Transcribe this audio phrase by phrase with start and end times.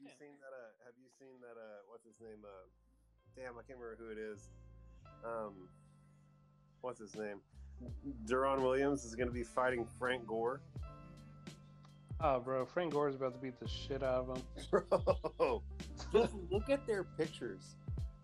[0.00, 0.52] you seen that?
[0.52, 1.60] Uh, have you seen that?
[1.60, 2.44] Uh, what's his name?
[2.44, 2.66] Uh,
[3.36, 4.50] damn, I can't remember who it is.
[5.24, 5.68] Um,
[6.80, 7.40] what's his name?
[8.26, 10.60] Deron Williams is going to be fighting Frank Gore.
[12.22, 14.42] Oh, bro, Frank Gore's about to beat the shit out of him.
[15.38, 15.62] Bro,
[16.12, 17.76] just look at their pictures.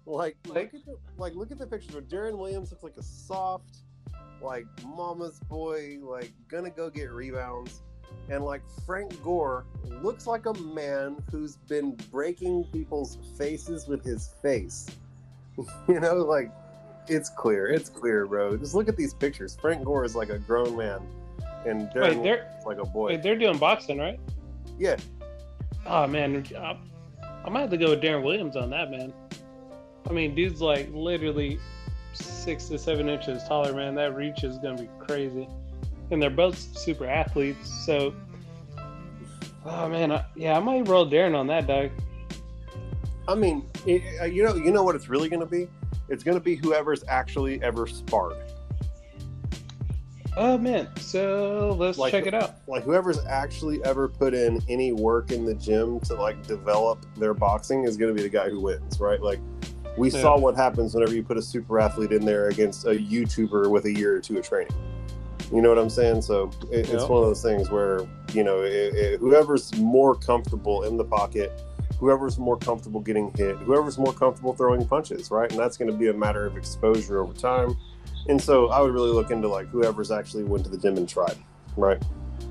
[0.04, 1.94] Like, look at the like, look at the pictures.
[1.94, 3.78] Where Darren Williams looks like a soft,
[4.42, 7.82] like mama's boy, like gonna go get rebounds,
[8.28, 9.64] and like Frank Gore
[10.02, 14.86] looks like a man who's been breaking people's faces with his face.
[15.88, 16.50] you know, like
[17.08, 18.56] it's clear, it's clear, bro.
[18.56, 19.56] Just look at these pictures.
[19.60, 21.00] Frank Gore is like a grown man,
[21.64, 23.08] and Darren Wait, they're like a boy.
[23.08, 24.20] wait, they're doing boxing, right?
[24.78, 24.96] yeah,
[25.88, 26.76] Oh man, I,
[27.44, 29.12] I might have to go with Darren Williams on that, man.
[30.08, 31.60] I mean, dude's like literally
[32.12, 33.94] six to seven inches taller, man.
[33.94, 35.48] That reach is gonna be crazy,
[36.10, 37.68] and they're both super athletes.
[37.84, 38.14] So,
[39.64, 41.90] oh man, I, yeah, I might roll Darren on that, dog.
[43.28, 45.68] I mean, it, uh, you know, you know what it's really going to be.
[46.08, 48.36] It's going to be whoever's actually ever sparred.
[50.38, 52.56] Oh man, so let's Like- check it out.
[52.68, 57.32] Like whoever's actually ever put in any work in the gym to like develop their
[57.32, 59.20] boxing is going to be the guy who wins, right?
[59.20, 59.40] Like
[59.96, 60.20] we Yeah.
[60.20, 63.86] saw what happens whenever you put a super athlete in there against a YouTuber with
[63.86, 64.74] a year or two of training.
[65.52, 66.22] You know what I'm saying?
[66.22, 67.06] So it, it's Yeah.
[67.06, 71.52] one of those things where you know it, it, whoever's more comfortable in the pocket,
[72.00, 75.50] whoever's more comfortable getting hit, whoever's more comfortable throwing punches, right?
[75.50, 77.76] And that's going to be a matter of exposure over time.
[78.28, 81.08] And so I would really look into like whoever's actually went to the gym and
[81.08, 81.36] tried,
[81.76, 82.02] right?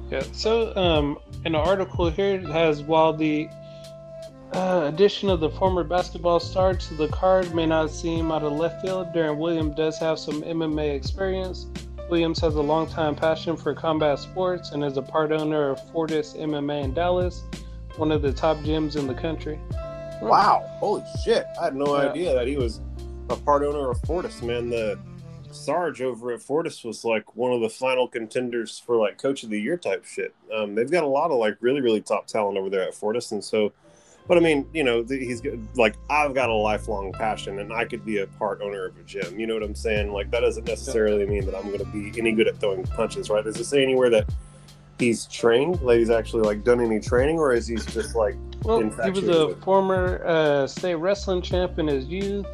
[0.10, 0.24] Yeah.
[0.32, 3.50] So, um, in the article here, it has while the
[4.54, 8.54] uh, addition of the former basketball star to the card may not seem out of
[8.54, 11.66] left field, Darren Williams does have some MMA experience.
[12.10, 16.34] Williams has a long-time passion for combat sports and is a part owner of Fortis
[16.36, 17.44] MMA in Dallas,
[17.98, 19.60] one of the top gyms in the country.
[20.22, 21.46] Wow, holy shit!
[21.60, 22.10] I had no Yeah.
[22.10, 22.82] idea that he was
[23.30, 24.42] a part owner of Fortis.
[24.42, 25.00] Man, the
[25.52, 29.50] Sarge over at Fortis was like one of the final contenders for like Coach of
[29.50, 30.34] the Year type shit.
[30.56, 33.32] Um, they've got a lot of like really really top talent over there at Fortis,
[33.32, 33.72] and so.
[34.28, 35.42] But I mean, you know, he's
[35.76, 39.04] like I've got a lifelong passion, and I could be a part owner of a
[39.04, 39.40] gym.
[39.40, 40.12] You know what I'm saying?
[40.12, 43.30] Like that doesn't necessarily mean that I'm going to be any good at throwing punches,
[43.30, 43.44] right?
[43.44, 44.34] Does it say anywhere that
[44.98, 45.80] he's trained?
[45.82, 48.64] Like he's actually like done any training, or is he just like in fact?
[48.66, 52.48] Well, he was a with- former uh, state wrestling champ in his youth.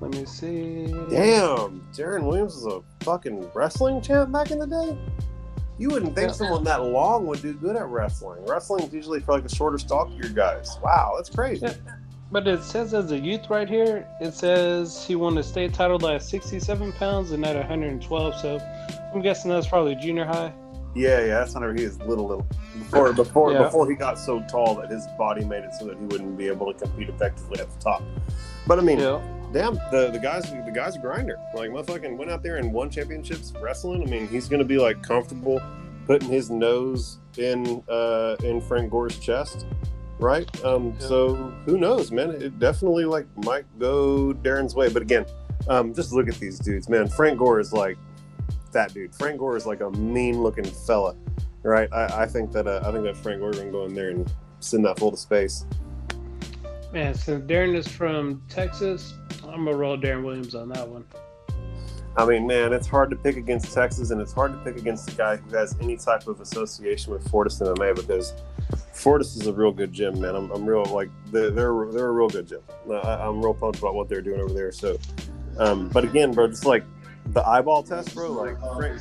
[0.00, 0.86] Let me see.
[1.10, 4.98] Damn, Darren Williams was a fucking wrestling champ back in the day.
[5.82, 8.46] You wouldn't think someone that long would do good at wrestling.
[8.46, 10.78] Wrestling is usually for like the shorter, stockier guys.
[10.80, 11.66] Wow, that's crazy.
[11.66, 11.74] Yeah.
[12.30, 16.06] But it says as a youth right here, it says he won the state title
[16.06, 18.40] at 67 pounds and at 112.
[18.40, 18.60] So
[19.12, 20.52] I'm guessing that's probably junior high.
[20.94, 22.46] Yeah, yeah, that's whenever he was little, little
[22.78, 23.64] before before Yeah.
[23.64, 26.46] before he got so tall that his body made it so that he wouldn't be
[26.46, 28.04] able to compete effectively at the top.
[28.68, 29.20] But I mean, Yeah.
[29.52, 31.38] Damn, the the guys the guy's a grinder.
[31.54, 34.02] Like motherfucking went out there and won championships wrestling.
[34.02, 35.60] I mean, he's gonna be like comfortable
[36.06, 39.66] putting his nose in uh in Frank Gore's chest.
[40.18, 40.48] Right.
[40.64, 41.06] Um, Yeah.
[41.08, 41.34] so
[41.66, 42.30] who knows, man?
[42.30, 44.88] It definitely like might go Darren's way.
[44.88, 45.26] But again,
[45.68, 47.08] um, just look at these dudes, man.
[47.08, 47.98] Frank Gore is like
[48.72, 49.14] that dude.
[49.14, 51.16] Frank Gore is like a mean looking fella.
[51.64, 51.88] Right.
[51.92, 54.30] I, I think that uh, I think that Frank Gore gonna go in there and
[54.60, 55.66] send that full to space.
[56.92, 59.14] Man, since Darren is from Texas,
[59.52, 61.04] I'm gonna roll Darren Williams on that one.
[62.16, 65.10] I mean, man, it's hard to pick against Texas, and it's hard to pick against
[65.10, 68.34] a guy who has any type of association with Fortis MMA because
[68.92, 70.34] Fortis is a real good gym, man.
[70.34, 72.60] I'm, I'm real like they're, they're they're a real good gym.
[72.90, 74.72] I, I'm real pumped about what they're doing over there.
[74.72, 74.98] So,
[75.58, 76.84] um, but again, bro, just like
[77.26, 78.30] the eyeball test, bro.
[78.32, 79.00] Like Frank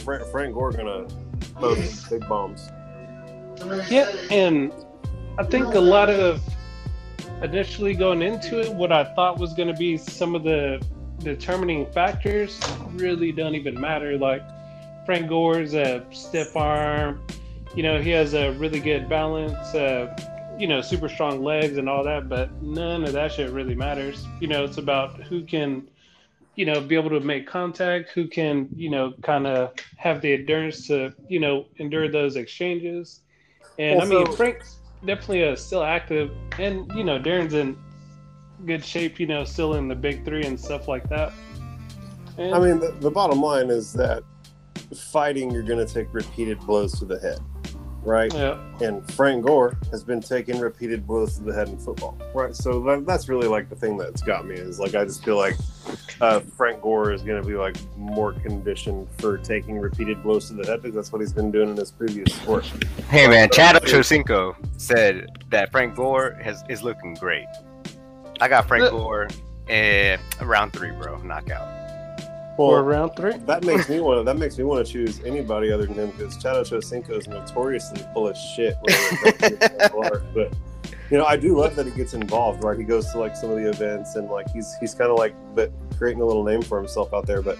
[0.00, 1.08] Frank, Frank Gore gonna
[1.60, 2.68] throw some big bombs.
[3.90, 4.72] Yeah, and
[5.38, 6.42] I think a lot of
[7.42, 10.84] initially going into it, what I thought was going to be some of the
[11.18, 12.60] determining factors
[12.92, 14.16] really don't even matter.
[14.18, 14.42] Like
[15.06, 17.20] Frank Gore's a stiff arm,
[17.74, 21.88] you know, he has a really good balance, uh, you know, super strong legs and
[21.88, 24.26] all that, but none of that shit really matters.
[24.40, 25.88] You know, it's about who can.
[26.56, 30.32] You know, be able to make contact, who can, you know, kind of have the
[30.32, 33.20] endurance to, you know, endure those exchanges.
[33.78, 37.76] And I mean, Also- Frank's definitely uh, still active, and you know, Darren's in
[38.66, 39.20] good shape.
[39.20, 41.32] You know, still in the big three and stuff like that.
[42.36, 44.22] And, I mean, the, the bottom line is that
[44.94, 47.40] fighting, you're gonna take repeated blows to the head,
[48.08, 48.32] right?
[48.34, 52.56] yeah, and Frank Gore has been taking repeated blows to the head in football, right?
[52.56, 55.36] So that, that's really like the thing that's got me is like I just feel
[55.36, 55.54] like
[56.20, 60.54] uh, Frank Gore is going to be like more conditioned for taking repeated blows to
[60.54, 62.64] the head because that's what he's been doing in his previous sport.
[63.08, 67.46] Hey man, Chad Ochocinco said that Frank Gore has is looking great.
[68.40, 69.28] I got Frank Gore
[69.68, 71.77] in round three, bro, knockout.
[72.58, 73.36] Well, or round three.
[73.46, 74.24] That makes me want.
[74.24, 78.04] That makes me want to choose anybody other than him because Chad Ochocinco is notoriously
[78.12, 78.74] full of shit.
[80.34, 80.52] but
[81.10, 82.64] you know, I do love that he gets involved.
[82.64, 85.16] Right, he goes to like some of the events and like he's he's kind of
[85.16, 87.42] like but creating a little name for himself out there.
[87.42, 87.58] But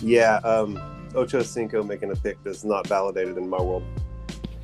[0.00, 0.80] yeah, um,
[1.14, 3.84] Ocho Cinco making a pick that's not validated in my world.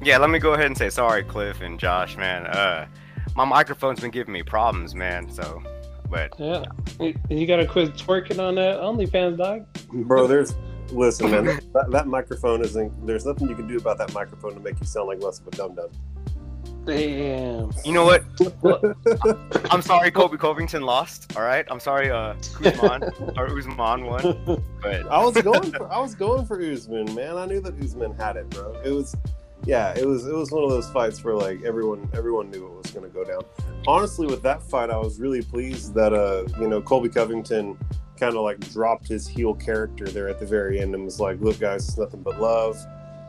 [0.03, 2.47] Yeah, let me go ahead and say sorry, Cliff and Josh, man.
[2.47, 2.87] Uh,
[3.37, 5.31] my microphone's been giving me problems, man.
[5.31, 5.63] So,
[6.15, 6.65] but yeah,
[7.29, 9.67] you gotta quit twerking on that OnlyFans, dog.
[10.07, 10.55] Bro, there's
[10.93, 11.45] listen, man.
[11.75, 13.07] that, that microphone isn't.
[13.07, 15.49] There's nothing you can do about that microphone to make you sound like less of
[15.49, 15.91] a dumb dumb.
[16.87, 17.73] Damn.
[17.85, 18.25] You know what?
[19.73, 21.35] I'm sorry, Colby Covington lost.
[21.35, 21.65] All right.
[21.71, 23.05] I'm sorry, uh, Usman
[23.37, 24.63] or Usman won.
[24.83, 27.39] But I was going for I was going for Usman, man.
[27.39, 28.79] I knew that Usman had it, bro.
[28.85, 29.17] It was,
[29.67, 32.73] yeah, it was it was one of those fights where like everyone everyone knew it
[32.73, 33.43] was going to go down.
[33.87, 37.79] Honestly, with that fight, I was really pleased that uh you know Colby Covington
[38.19, 41.41] kind of like dropped his heel character there at the very end and was like,
[41.41, 42.77] look, guys, it's nothing but love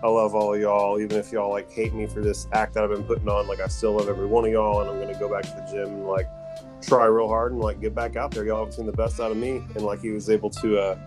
[0.05, 2.91] I love all y'all, even if y'all like hate me for this act that I've
[2.91, 3.47] been putting on.
[3.47, 5.71] Like I still love every one of y'all, and I'm gonna go back to the
[5.71, 6.27] gym and like
[6.79, 8.45] try real hard and like get back out there.
[8.45, 10.99] Y'all have seen the best out of me, and like he was able to, uh,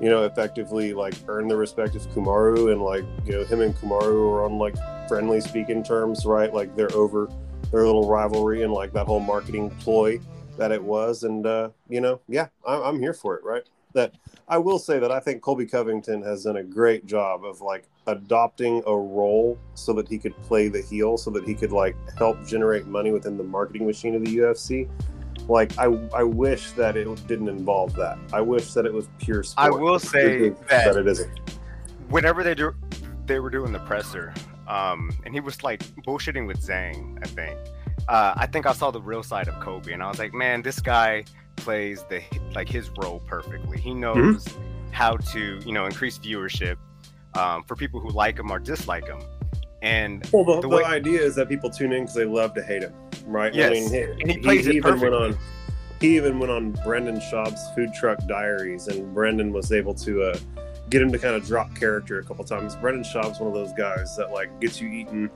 [0.00, 3.74] you know, effectively like earn the respect of Kamaru, and like you know him and
[3.76, 4.74] Kamaru are on like
[5.08, 6.52] friendly speaking terms, right?
[6.52, 7.28] Like they're over
[7.70, 10.20] their little rivalry and like that whole marketing ploy
[10.58, 13.62] that it was, and uh, you know, yeah, I'm, I'm here for it, right?
[13.94, 14.14] That
[14.48, 17.88] I will say that I think Colby Covington has done a great job of like
[18.06, 21.96] adopting a role so that he could play the heel, so that he could like
[22.18, 24.88] help generate money within the marketing machine of the UFC.
[25.48, 25.84] Like I,
[26.14, 28.18] I wish that it didn't involve that.
[28.32, 29.66] I wish that it was pure sport.
[29.66, 31.40] I will say that, that it isn't.
[32.08, 32.74] Whenever they do,
[33.26, 34.32] they were doing the presser,
[34.68, 37.18] um, and he was like bullshitting with Zhang.
[37.22, 37.58] I think.
[38.08, 40.62] Uh, I think I saw the real side of Colby, and I was like, man,
[40.62, 41.24] this guy
[41.56, 42.22] plays the
[42.54, 43.78] like his role perfectly.
[43.78, 44.92] He knows mm-hmm.
[44.92, 46.76] how to you know increase viewership
[47.34, 49.20] um, for people who like him or dislike him.
[49.82, 52.62] And well, the, the, way- idea is that people tune in because they love to
[52.62, 52.94] hate him,
[53.26, 53.52] right?
[53.52, 55.36] Yes, I mean, he, and he plays he, he even went on.
[56.00, 60.38] He even went on Brendan Schaub's Food Truck Diaries, and Brendan was able to uh,
[60.88, 62.76] get him to kind of drop character a couple times.
[62.76, 65.30] Brendan Schaub's one of those guys that like gets you eating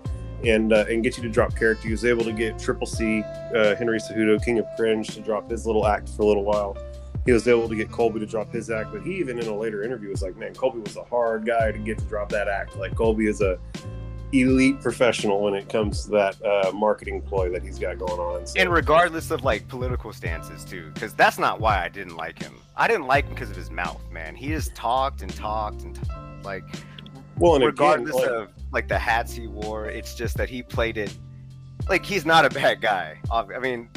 [0.45, 1.87] and uh, and get you to drop character.
[1.87, 3.23] He was able to get Triple C,
[3.55, 6.77] uh, Henry Cejudo, King of Cringe, to drop his little act for a little while.
[7.25, 9.57] He was able to get Colby to drop his act, but he even in a
[9.57, 12.47] later interview was like, "Man, Colby was a hard guy to get to drop that
[12.47, 12.77] act.
[12.77, 13.59] Like Colby is a
[14.43, 18.47] elite professional when it comes to that uh, marketing ploy that he's got going on.
[18.47, 18.61] So.
[18.61, 22.55] And regardless of like political stances too, because that's not why I didn't like him.
[22.77, 24.35] I didn't like him because of his mouth, man.
[24.35, 25.99] He just talked and talked and
[26.45, 26.65] like.
[27.39, 29.87] Well, and regardless again, like, of like the hats he wore.
[29.87, 31.17] It's just that he played it
[31.89, 33.19] like he's not a bad guy.
[33.31, 33.89] I mean,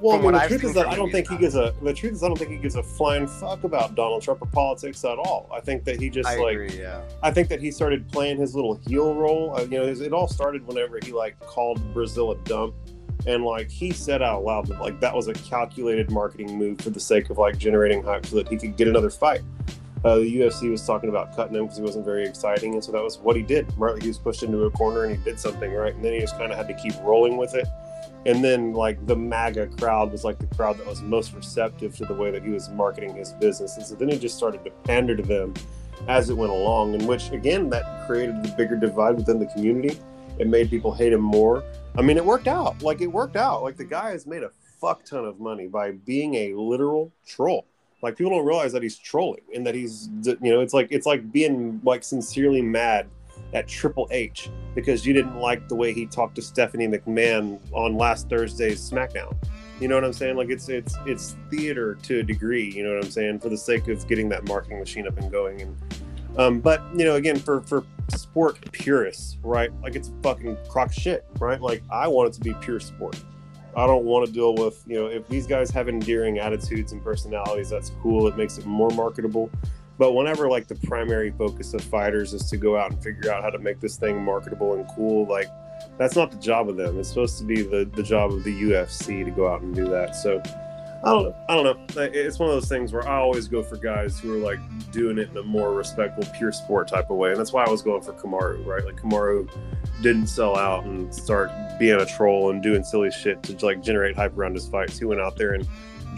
[0.00, 1.74] well, I mean, the truth is that I don't think he gives a.
[1.82, 4.46] The truth is I don't think he gives a flying fuck about Donald Trump or
[4.46, 5.48] politics at all.
[5.52, 6.54] I think that he just I like.
[6.54, 7.02] Agree, yeah.
[7.22, 9.56] I think that he started playing his little heel role.
[9.56, 12.74] Uh, you know, it all started whenever he like called Brazil a dump,
[13.26, 16.90] and like he said out loud that like that was a calculated marketing move for
[16.90, 19.42] the sake of like generating hype so that he could get another fight
[20.04, 22.92] uh, the UFC was talking about cutting him because he wasn't very exciting, and so
[22.92, 23.66] that was what he did.
[23.76, 26.20] Right, he was pushed into a corner and he did something right, and then he
[26.20, 27.66] just kind of had to keep rolling with it.
[28.26, 32.04] And then like the MAGA crowd was like the crowd that was most receptive to
[32.04, 34.70] the way that he was marketing his business, and so then he just started to
[34.84, 35.54] pander to them
[36.08, 39.98] as it went along, in which again that created the bigger divide within the community.
[40.38, 41.64] It made people hate him more.
[41.96, 42.82] I mean, it worked out.
[42.82, 43.62] Like it worked out.
[43.62, 44.50] Like the guy has made a
[44.80, 47.66] fuck ton of money by being a literal troll
[48.02, 51.06] like people don't realize that he's trolling and that he's you know it's like it's
[51.06, 53.08] like being like sincerely mad
[53.52, 57.96] at Triple H because you didn't like the way he talked to Stephanie McMahon on
[57.96, 59.34] last Thursday's SmackDown.
[59.80, 60.36] You know what I'm saying?
[60.36, 62.70] Like it's it's it's theater to a degree.
[62.70, 63.40] You know what I'm saying?
[63.40, 65.62] For the sake of getting that marketing machine up and going.
[65.62, 65.76] And
[66.36, 69.70] um, but you know, again, for for sport purists, right?
[69.82, 71.60] Like it's fucking crock shit, right?
[71.60, 73.16] Like I want it to be pure sport.
[73.76, 77.04] I don't want to deal with, you know, if these guys have endearing attitudes and
[77.04, 78.26] personalities, that's cool.
[78.26, 79.50] It makes it more marketable.
[79.98, 83.42] But whenever like the primary focus of fighters is to go out and figure out
[83.42, 85.48] how to make this thing marketable and cool, like
[85.98, 86.98] that's not the job of them.
[86.98, 89.88] It's supposed to be the, the job of the UFC to go out and do
[89.88, 90.14] that.
[90.14, 90.40] So
[91.04, 92.02] I don't I don't know.
[92.02, 94.58] It's one of those things where I always go for guys who are like
[94.90, 97.30] doing it in a more respectful, pure sport type of way.
[97.30, 98.84] And that's why I was going for Kamaru, right?
[98.84, 99.48] Like Kamaru
[100.02, 104.16] didn't sell out and start being a troll and doing silly shit to like generate
[104.16, 104.98] hype around his fights.
[104.98, 105.66] He went out there and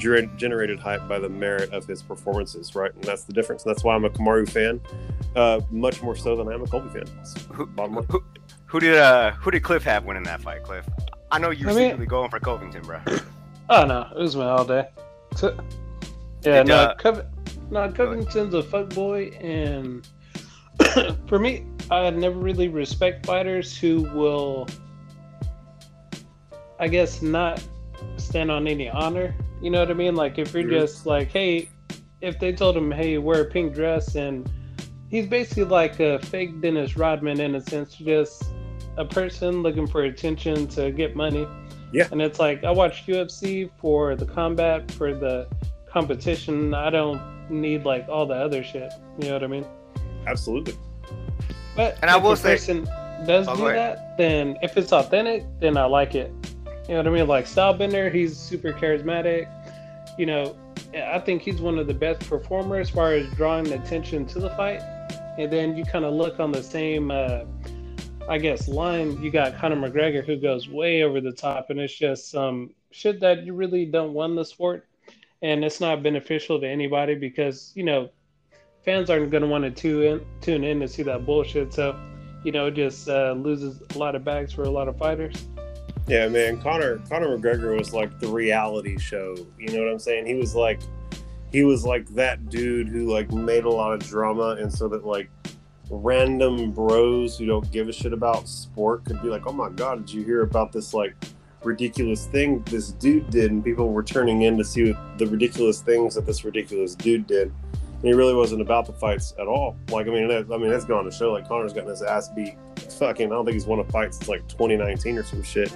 [0.00, 2.94] generated hype by the merit of his performances, right?
[2.94, 3.64] And that's the difference.
[3.64, 4.80] And that's why I'm a Kamaru fan,
[5.36, 7.04] uh, much more so than I am a Colby fan.
[7.52, 8.24] Who, who,
[8.66, 10.88] who did uh who did Cliff have winning that fight, Cliff?
[11.30, 13.00] I know you're I mean- secretly going for Covington, bro.
[13.68, 14.88] Oh no, it was me all day.
[15.36, 15.56] So-
[16.42, 17.26] yeah, Did, no, uh, Cov-
[17.70, 20.08] no, Covington's a fuckboy, and
[21.28, 24.66] for me, I never really respect fighters who will,
[26.78, 27.62] I guess, not
[28.16, 29.34] stand on any honor.
[29.62, 30.14] You know what I mean?
[30.16, 31.68] Like if you're just like, hey,
[32.20, 34.50] if they told him, hey, wear a pink dress, and
[35.10, 38.42] he's basically like a fake Dennis Rodman in a sense, just
[38.96, 41.46] a person looking for attention to get money.
[41.92, 42.08] Yeah.
[42.12, 45.48] And it's like I watch UFC for the combat, for the
[45.90, 46.72] competition.
[46.74, 48.92] I don't need like all the other shit.
[49.18, 49.66] You know what I mean?
[50.26, 50.74] Absolutely.
[51.76, 52.84] But And I will a say- person
[53.26, 56.32] does Oh, do that, then if it's authentic, then I like it.
[56.90, 57.28] You know what I mean?
[57.28, 59.48] Like Stylebender, he's super charismatic.
[60.18, 60.56] You know,
[60.92, 64.50] I think he's one of the best performers as far as drawing attention to the
[64.56, 64.80] fight.
[65.38, 67.44] And then you kind of look on the same, uh,
[68.28, 69.22] I guess, line.
[69.22, 73.20] You got Conor McGregor who goes way over the top, and it's just some shit
[73.20, 74.88] that you really don't want the sport,
[75.42, 78.10] and it's not beneficial to anybody because you know
[78.84, 81.72] fans aren't going to want to tune in, tune in to see that bullshit.
[81.72, 81.96] So,
[82.42, 85.36] you know, it just uh, loses a lot of bags for a lot of fighters.
[86.06, 86.60] Yeah, man.
[86.60, 89.36] Conor Conor McGregor was like the reality show.
[89.58, 90.26] You know what I'm saying?
[90.26, 90.80] He was like
[91.52, 95.04] he was like that dude who like made a lot of drama and so that
[95.04, 95.30] like
[95.90, 100.06] random bros who don't give a shit about sport could be like, "Oh my god,
[100.06, 101.14] did you hear about this like
[101.62, 106.14] ridiculous thing this dude did?" And people were turning in to see the ridiculous things
[106.14, 107.52] that this ridiculous dude did.
[108.02, 109.76] And he really wasn't about the fights at all.
[109.90, 111.32] Like, I mean, that, I mean, that's gone to show.
[111.32, 112.56] Like, Conor's gotten his ass beat.
[112.98, 115.70] Fucking, I don't think he's won a fight since like 2019 or some shit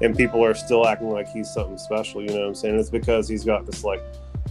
[0.00, 2.20] and people are still acting like he's something special.
[2.20, 2.78] You know what I'm saying?
[2.78, 4.02] It's because he's got this like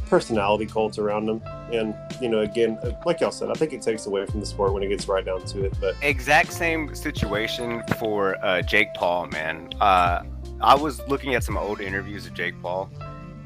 [0.08, 4.06] personality cult around him, and you know, again, like y'all said, I think it takes
[4.06, 5.74] away from the sport when it gets right down to it.
[5.80, 9.70] But Exact same situation for uh, Jake Paul, man.
[9.80, 10.24] Uh,
[10.62, 12.90] I was looking at some old interviews of Jake Paul,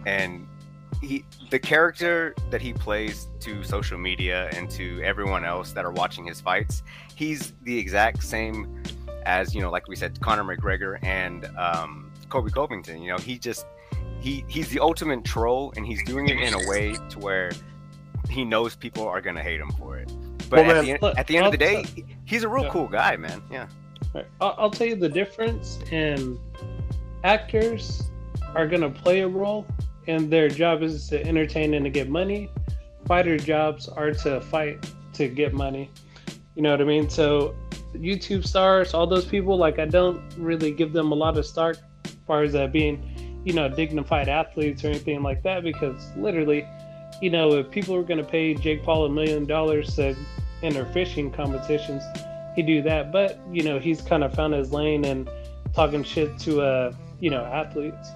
[0.05, 0.47] and
[1.01, 5.91] he, the character that he plays to social media and to everyone else that are
[5.91, 6.83] watching his fights,
[7.15, 8.83] he's the exact same
[9.25, 13.01] as you know, like we said, Conor McGregor and um, Colby Covington.
[13.01, 13.65] You know, he just
[14.19, 17.51] he he's the ultimate troll, and he's doing it in a way to where
[18.29, 20.11] he knows people are gonna hate him for it.
[20.49, 21.85] But Well, at, man, the, end, look, at the end of the day,
[22.25, 22.69] he's a real Yeah.
[22.71, 23.41] cool guy, man.
[23.51, 23.67] Yeah.
[24.39, 26.39] I'll, I'll tell you the difference in
[27.25, 28.09] actors
[28.55, 29.67] are going to play a role
[30.07, 32.49] and their job is to entertain and to get money.
[33.05, 35.89] Fighter jobs are to fight to get money.
[36.55, 37.09] You know what i mean?
[37.09, 37.55] So
[37.93, 41.77] youtube stars all those people like i don't really give them a lot of stock
[42.05, 46.67] as far as uh, being you know dignified athletes or anything like that because literally
[47.21, 50.13] you know if people were going to pay jake paul a million dollars to
[50.61, 52.03] enter fishing competitions
[52.57, 53.13] he'd do that.
[53.13, 55.29] But you know he's kind of found his lane and
[55.73, 58.09] talking shit to uh you know athletes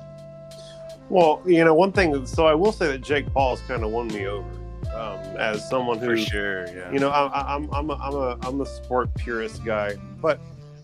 [1.11, 2.25] well, you know, one thing.
[2.25, 4.49] So I will say that Jake Paul's kind of won me over
[4.93, 6.91] um, as someone who For sure, yeah.
[6.91, 10.39] You know, I, I, I'm I'm a, I'm a I'm a sport purist guy, but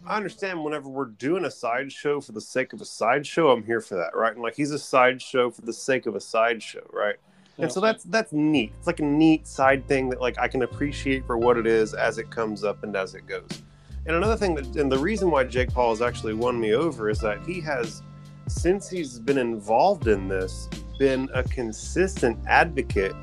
[0.06, 3.80] I understand whenever we're doing a sideshow for the sake of a sideshow, I'm here
[3.80, 4.34] for that, right?
[4.34, 7.16] And like he's a sideshow for the sake of a sideshow, right?
[7.60, 8.74] And so that's that's neat.
[8.78, 11.94] It's like a neat side thing that like I can appreciate for what it is
[11.94, 13.64] as it comes up and as it goes.
[14.06, 17.10] And another thing that and the reason why Jake Paul has actually won me over
[17.10, 18.04] is that he has
[18.48, 23.16] since he's been involved in this been a consistent advocate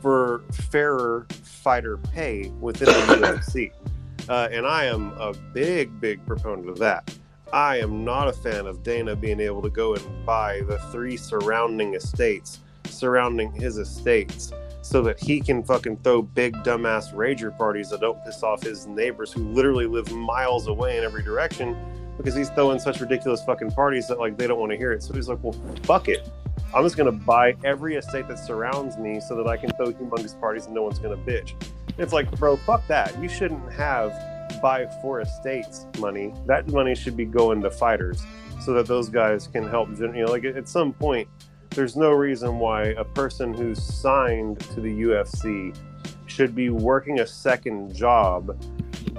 [0.00, 3.70] for fairer fighter pay within the UFC.
[4.28, 7.14] Uh, and I am a big, big proponent of that.
[7.52, 11.16] I am not a fan of Dana being able to go and buy the three
[11.16, 14.52] surrounding estates surrounding his estates
[14.82, 18.86] so that he can fucking throw big dumbass rager parties that don't piss off his
[18.86, 21.76] neighbors who literally live miles away in every direction
[22.16, 25.02] because he's throwing such ridiculous fucking parties that like they don't want to hear it.
[25.02, 26.28] So he's like, well, fuck it.
[26.74, 30.38] I'm just gonna buy every estate that surrounds me so that I can throw humongous
[30.38, 31.52] parties and no one's gonna bitch.
[31.98, 33.20] It's like, bro, fuck that.
[33.22, 34.12] You shouldn't have
[34.60, 36.32] buy for estates money.
[36.46, 38.22] That money should be going to fighters
[38.60, 39.90] so that those guys can help.
[39.98, 41.28] You know, like at some point,
[41.70, 45.76] there's no reason why a person who's signed to the UFC
[46.26, 48.56] should be working a second job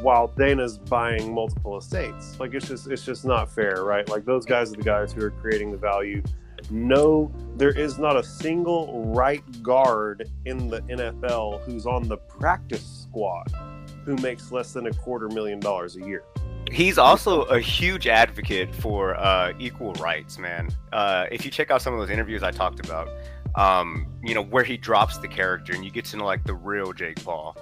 [0.04, 2.40] while Dana's buying multiple estates.
[2.40, 4.08] Like it's just it's just not fair, right?
[4.10, 6.22] Like those guys are the guys who are creating the value.
[6.70, 13.08] No, there is not a single right guard in the NFL who's on the practice
[13.08, 13.52] squad
[14.06, 16.24] who makes less than a quarter million dollars a year.
[16.72, 20.70] He's also a huge advocate for uh, equal rights, man.
[20.92, 23.10] Uh, if you check out some of those interviews I talked about,
[23.56, 26.56] um, you know, where he drops the character and you get to know like the
[26.56, 27.56] real Jake Paul.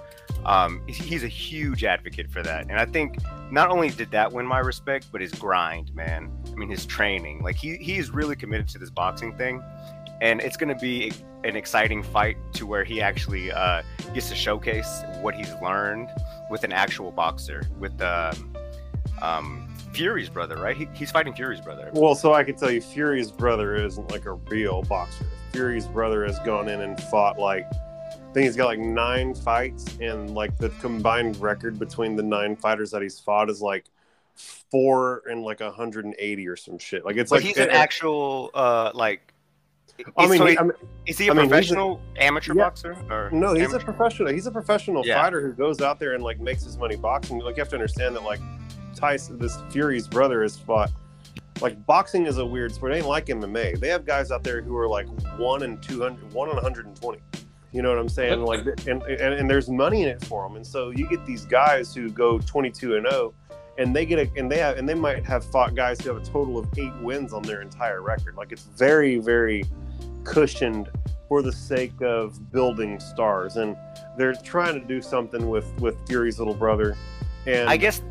[0.44, 3.18] Um, he's a huge advocate for that, and I think
[3.50, 6.32] not only did that win my respect, but his grind, man.
[6.50, 7.42] I mean, his training.
[7.42, 9.62] Like he he's really committed to this boxing thing,
[10.20, 11.12] and it's going to be
[11.44, 13.82] an exciting fight to where he actually uh,
[14.14, 16.08] gets to showcase what he's learned
[16.50, 18.54] with an actual boxer, with um,
[19.20, 20.76] um, Fury's brother, right?
[20.76, 21.90] He, he's fighting Fury's brother.
[21.92, 25.26] Well, so I can tell you, Fury's brother isn't like a real boxer.
[25.52, 27.66] Fury's brother has gone in and fought like
[28.32, 32.56] I think he's got like nine fights, and like the combined record between the nine
[32.56, 33.84] fighters that he's fought is like
[34.70, 37.04] four and like 180 or some shit.
[37.04, 39.34] Like it's But like he's an it- actual uh like.
[40.16, 40.72] I mean, so he- I mean,
[41.04, 42.62] is he a I mean, he's a- professional amateur Yeah.
[42.64, 42.96] boxer?
[43.10, 44.32] Or no, he's a professional.
[44.32, 45.22] He's a professional Yeah.
[45.22, 47.38] fighter who goes out there and like makes his money boxing.
[47.38, 48.40] Like you have to understand that like
[48.96, 50.90] Tyson, this Fury's brother, has fought.
[51.60, 52.92] Like boxing is a weird sport.
[52.92, 53.78] It ain't like MMA.
[53.78, 55.06] They have guys out there who are like
[55.38, 57.18] one and 200, one and 120.
[57.72, 58.42] You know what I'm saying?
[58.42, 60.56] Like, and, and and there's money in it for them.
[60.56, 63.34] And so you get these guys who go 22 and 0,
[63.78, 66.22] and they get a and they have and they might have fought guys who have
[66.22, 68.36] a total of eight wins on their entire record.
[68.36, 69.64] Like it's very very
[70.24, 70.90] cushioned
[71.28, 73.56] for the sake of building stars.
[73.56, 73.74] And
[74.18, 76.94] they're trying to do something with with Fury's little brother.
[77.46, 78.02] And I guess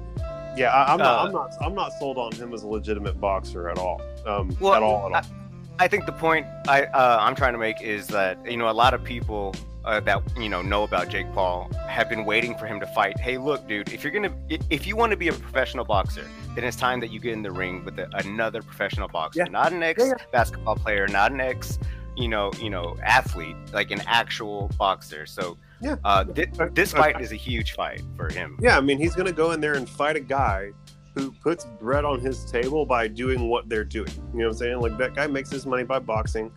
[0.57, 1.19] yeah, I, I'm not.
[1.19, 1.51] uh, I'm not.
[1.61, 4.01] I'm not sold on him as a legitimate boxer at all.
[4.25, 5.15] Um, Well, at all.
[5.15, 5.31] At all.
[5.79, 8.71] I think the point I uh, I'm trying to make is that you know a
[8.73, 12.67] lot of people uh, that you know know about Jake Paul have been waiting for
[12.67, 13.19] him to fight.
[13.19, 14.33] Hey, look, dude, if you're gonna
[14.69, 17.41] if you want to be a professional boxer, then it's time that you get in
[17.41, 19.45] the ring with a, another professional boxer, Yeah.
[19.45, 21.79] not an ex Yeah, basketball player, not an ex
[22.15, 25.25] you know you know athlete, like an actual boxer.
[25.25, 25.95] So Yeah.
[26.03, 26.25] uh,
[26.59, 28.59] Uh, this fight is a huge fight for him.
[28.61, 30.71] Yeah, I mean, he's going to go in there and fight a guy
[31.15, 34.11] who puts bread on his table by doing what they're doing.
[34.33, 34.79] You know what I'm saying?
[34.79, 36.51] Like that guy makes his money by boxing.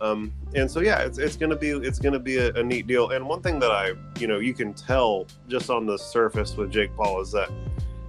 [0.00, 3.10] Um, and so yeah, it's, it's gonna be it's gonna be a, a neat deal.
[3.10, 6.70] And one thing that I you know you can tell just on the surface with
[6.70, 7.50] Jake Paul is that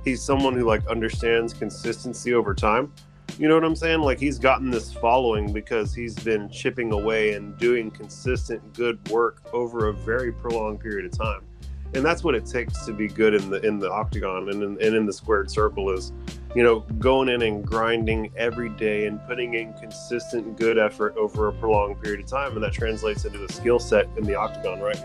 [0.03, 2.91] he's someone who like understands consistency over time.
[3.39, 4.01] You know what I'm saying?
[4.01, 9.41] Like he's gotten this following because he's been chipping away and doing consistent good work
[9.53, 11.48] over a very prolonged period of time
[11.93, 14.81] and that's what it takes to be good in the in the octagon and in,
[14.81, 16.11] and in the squared circle is
[16.55, 21.47] you know going in and grinding every day and putting in consistent good effort over
[21.47, 22.53] a prolonged period of time.
[22.53, 25.01] And that translates into a skill set in the octagon right?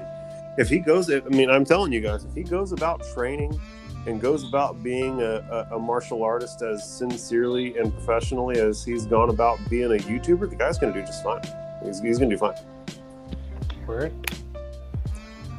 [0.57, 3.59] If he goes i mean i'm telling you guys if he goes about training
[4.07, 9.07] and goes about being a, a, a martial artist as sincerely and professionally as he's
[9.07, 11.43] gone about being a youtuber the guy's going to do just fine.
[11.85, 12.55] He's, he's going to do fine.
[13.87, 14.44] Word.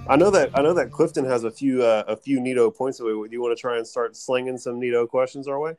[0.07, 2.97] I know that I know that Clifton has a few uh, a few Nito points.
[2.99, 5.75] Do you want to try and start slinging some Nito questions our way?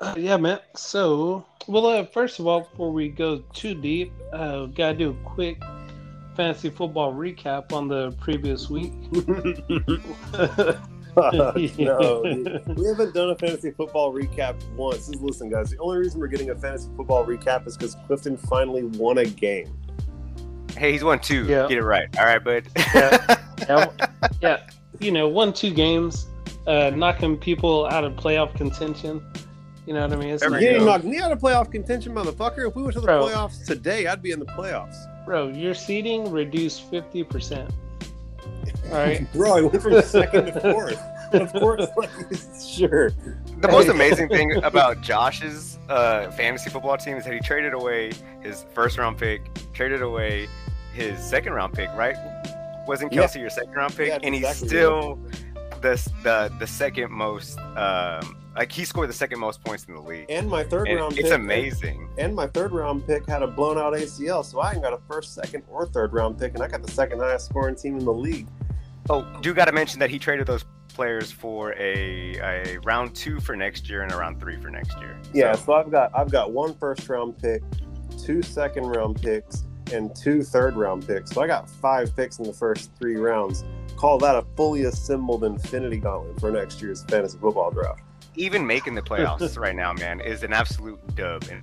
[0.00, 0.60] Uh, yeah, man.
[0.76, 5.28] So, well, uh, first of all, before we go too deep, uh, gotta do a
[5.28, 5.60] quick
[6.36, 8.92] fantasy football recap on the previous week.
[11.16, 11.52] no,
[12.76, 15.08] we haven't done a fantasy football recap once.
[15.16, 18.84] Listen, guys, the only reason we're getting a fantasy football recap is because Clifton finally
[18.84, 19.76] won a game.
[20.76, 21.44] Hey, he's won two.
[21.46, 21.66] Yeah.
[21.68, 22.08] Get it right.
[22.18, 22.64] All right, bud.
[22.76, 23.36] Yeah.
[23.68, 23.86] yeah,
[24.40, 24.66] yeah,
[25.00, 26.26] you know, won two games,
[26.66, 29.22] uh, knocking people out of playoff contention.
[29.86, 30.28] You know what I mean?
[30.30, 30.86] It's There like, we You ain't go.
[30.86, 32.68] knocked me out of playoff contention, motherfucker.
[32.68, 33.24] If we went to the Bro.
[33.26, 34.96] playoffs today, I'd be in the playoffs.
[35.26, 37.70] bro, your seating reduced fifty percent.
[38.90, 39.30] All right.
[39.34, 41.00] Bro, I went from second to fourth.
[41.32, 42.10] Of course, like,
[42.62, 43.10] sure.
[43.60, 48.12] The most amazing thing about Josh's uh, fantasy football team is that he traded away
[48.42, 50.48] his first round pick, traded away
[50.92, 52.16] his second round pick, right?
[52.86, 53.22] Wasn't Yeah.
[53.22, 54.08] Kelce your second round pick?
[54.08, 55.18] Yeah, and he's exactly still
[55.80, 60.00] the, the the second most um, like he scored the second most points in the
[60.00, 60.26] league.
[60.28, 62.08] And my third And round it's pick, amazing.
[62.18, 64.98] And my third round pick had a blown out ACL, so I ain't got a
[65.08, 68.04] first, second, or third round pick, and I got the second highest scoring team in
[68.04, 68.48] the league.
[69.08, 70.64] Oh, do got to mention that he traded those
[71.00, 74.94] players for a, a round two for next year and a round three for next
[74.98, 75.16] year.
[75.32, 77.62] Yeah, So- so I've got I've got one first round pick,
[78.22, 81.30] two second round picks, and two third round picks.
[81.30, 83.64] So I got five picks in the first three rounds.
[83.96, 88.02] Call that a fully assembled Infinity Gauntlet for next year's fantasy football draft.
[88.34, 91.62] even making the playoffs right now, man, is an absolute dub and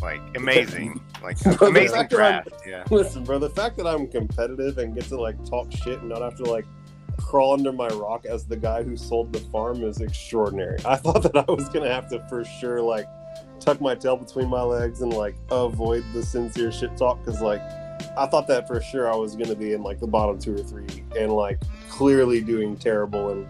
[0.00, 2.62] like amazing, like amazing fact that I'm- draft.
[2.66, 6.08] Yeah, Listen, bro, the fact that I'm competitive and get to like talk shit and
[6.08, 6.64] not have to like
[7.18, 10.78] crawl under my rock as the guy who sold the farm is extraordinary.
[10.84, 13.06] I thought that I was gonna have to for sure like
[13.60, 17.62] tuck my tail between my legs and like avoid the sincere shit talk because like
[18.16, 20.62] I thought that for sure I was gonna be in like the bottom two or
[20.64, 23.46] three and like clearly doing terrible and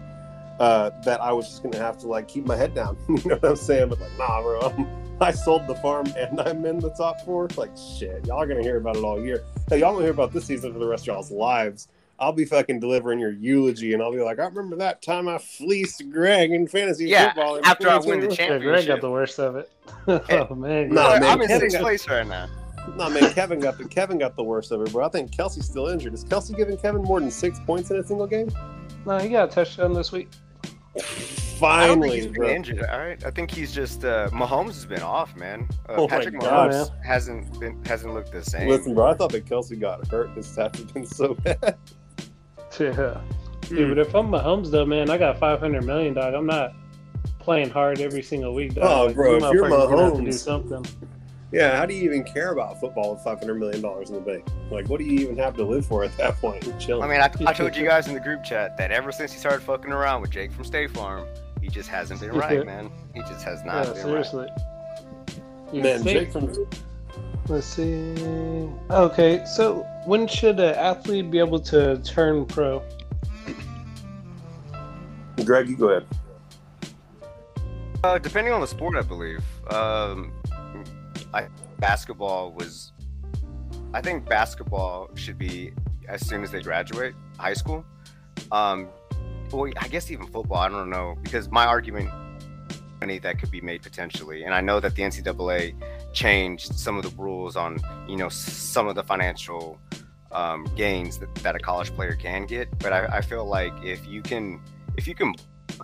[0.59, 2.97] uh, that I was just gonna have to like keep my head down.
[3.09, 3.89] you know what I'm saying?
[3.89, 4.87] But like, nah, bro, I'm,
[5.19, 7.47] I sold the farm and I'm in the top four.
[7.57, 9.43] Like shit, y'all are gonna hear about it all year.
[9.71, 11.87] Y'all gonna hear about this season for the rest of y'all's lives.
[12.19, 15.37] I'll be fucking delivering your eulogy, and I'll be like, I remember that time I
[15.39, 17.55] fleeced Greg in fantasy Yeah, football.
[17.57, 19.71] in after I win the championship, Greg got the worst of it.
[20.07, 20.89] oh man.
[20.89, 22.47] No, I'm in Kevin sixth place right now.
[22.97, 25.05] No man, Kevin got the Kevin got the worst of it, bro.
[25.05, 26.13] I think Kelce's still injured.
[26.13, 28.49] Is Kelce giving Kevin more than six points in a single game?
[29.05, 30.29] No, he got a touchdown this week.
[30.95, 32.49] I don't think Finally, he's been bro.
[32.49, 32.83] injured.
[32.83, 35.67] All right, I think he's just uh, Mahomes has been off, man.
[35.89, 36.71] Uh, Oh my Patrick God.
[36.71, 38.67] Mahomes hasn't been hasn't looked the same.
[38.69, 40.29] Listen, bro, I thought that Kelce got hurt.
[40.31, 41.77] His stats have been so bad.
[42.79, 43.21] Yeah.
[43.61, 43.89] Dude, hmm.
[43.89, 46.33] but if I'm Mahomes though, man, I got 500 million, dog.
[46.33, 46.73] I'm not
[47.39, 48.75] playing hard every single week.
[48.75, 48.83] Dog.
[48.85, 50.85] Oh, Like, bro, you if you're motherfuckers gonna do Mahomes- something.
[51.51, 54.21] Yeah, how do you even care about football with five hundred million dollars in the
[54.21, 54.43] bank?
[54.71, 56.65] Like, what do you even have to live for at that point?
[56.65, 57.03] You're chilling.
[57.03, 59.37] I mean, I, I told you guys in the group chat that ever since he
[59.37, 61.27] started fucking around with Jake from State Farm,
[61.61, 62.89] he just hasn't been right, man.
[63.13, 64.47] He just has not Yeah, been seriously.
[65.71, 66.51] You man, think- Jake from
[67.49, 68.15] Let's see.
[68.89, 72.81] Okay, so when should an athlete be able to turn pro?
[75.43, 76.07] Greg, you go ahead.
[76.81, 76.91] right.
[78.03, 79.43] Uh, depending on the sport, I believe.
[79.71, 80.31] Um,
[81.33, 81.47] I
[81.79, 82.93] basketball was.
[83.93, 85.73] I think basketball should be
[86.07, 87.85] as soon as they graduate high school.
[88.51, 88.87] Um,
[89.51, 90.59] well, I guess even football.
[90.59, 92.09] I don't know because my argument
[93.03, 95.61] money that could be made potentially, and I know that the NCAA
[96.13, 97.71] changed some of the rules on
[98.07, 99.77] you know some of the financial
[100.31, 102.65] um, gains that, that a college player can get.
[102.79, 104.61] But I, I feel like if you can
[104.99, 105.35] if you can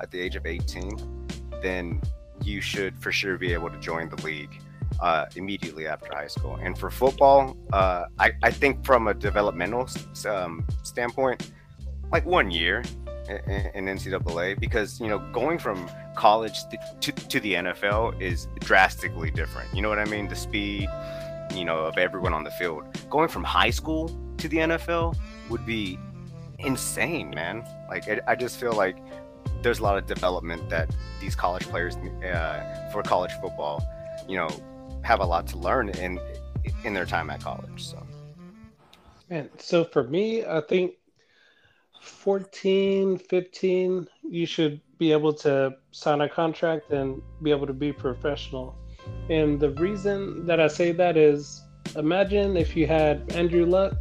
[0.01, 1.27] at the age of 18,
[1.61, 2.01] then
[2.41, 4.55] you should for sure be able to join the league
[5.01, 6.55] uh, immediately after high school.
[6.61, 9.89] And for football, uh, I, I think from a developmental
[10.25, 11.51] um, standpoint,
[12.13, 12.83] like one year
[13.29, 19.31] in, NCAA, because you know going from college to, to, to the NFL is drastically
[19.31, 19.73] different.
[19.73, 20.27] You know what I mean?
[20.27, 20.89] The speed,
[21.53, 22.83] you know, of everyone on the field.
[23.09, 25.15] Going from high school to the NFL
[25.49, 25.97] would be
[26.59, 27.63] insane, man.
[27.89, 28.97] Like I, I just feel like
[29.61, 33.83] there's a lot of development that these college players uh, for college football,
[34.27, 34.49] you know,
[35.03, 36.19] have a lot to learn in
[36.83, 37.83] in their time at college.
[37.83, 38.05] So
[39.29, 40.93] Man, so for me, I think
[41.99, 47.91] 14, 15, you should be able to sign a contract and be able to be
[47.91, 48.75] professional.
[49.29, 51.63] And the reason that I say that is
[51.95, 53.93] imagine if you had Andrew Luck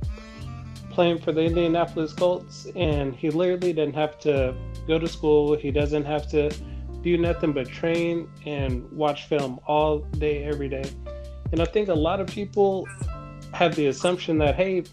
[0.90, 4.54] playing for the Indianapolis Colts and he literally didn't have to
[4.86, 6.50] go to school, he doesn't have to
[7.02, 10.90] do nothing but train and watch film all day, every day.
[11.52, 12.86] And I think a lot of people
[13.52, 14.84] have the assumption that, hey,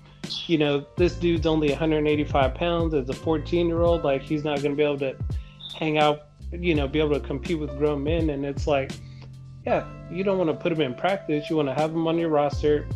[0.48, 4.04] you know, this dude's only 185 pounds as a 14 year old.
[4.04, 5.16] Like, he's not going to be able to
[5.78, 8.30] hang out, you know, be able to compete with grown men.
[8.30, 8.92] And it's like,
[9.66, 11.50] yeah, you don't want to put him in practice.
[11.50, 12.88] You want to have him on your roster,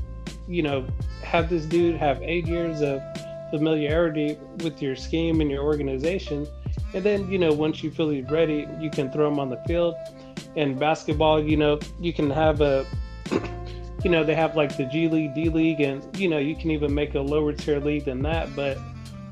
[0.47, 0.87] you know,
[1.23, 3.01] have this dude have eight years of
[3.49, 6.47] familiarity with your scheme and your organization.
[6.93, 9.61] And then, you know, once you feel he's ready, you can throw him on the
[9.67, 9.95] field.
[10.55, 12.85] And basketball, you know, you can have a
[14.03, 16.71] you know, they have like the G League, D League, and you know, you can
[16.71, 18.55] even make a lower tier league than that.
[18.55, 18.77] But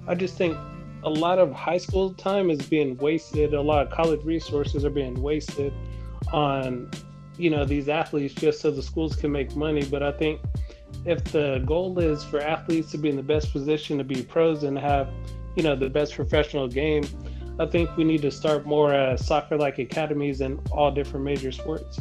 [0.08, 0.58] I just think
[1.04, 3.54] a lot of high school time is being wasted.
[3.54, 5.74] A lot of college resources are being wasted
[6.34, 6.92] on,
[7.38, 9.86] you know, these athletes just so the schools can make money.
[9.86, 10.42] But I think
[11.06, 14.64] if the goal is for athletes to be in the best position to be pros
[14.64, 15.10] and have,
[15.56, 17.06] you know, the best professional game,
[17.60, 22.00] I think we need to start more uh, soccer-like academies in all different major sports.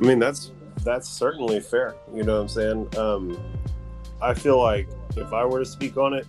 [0.00, 0.52] I mean, that's
[0.84, 1.94] that's certainly fair.
[2.14, 2.96] You know what I'm saying?
[2.98, 3.38] Um,
[4.20, 6.26] I feel like if I were to speak on it,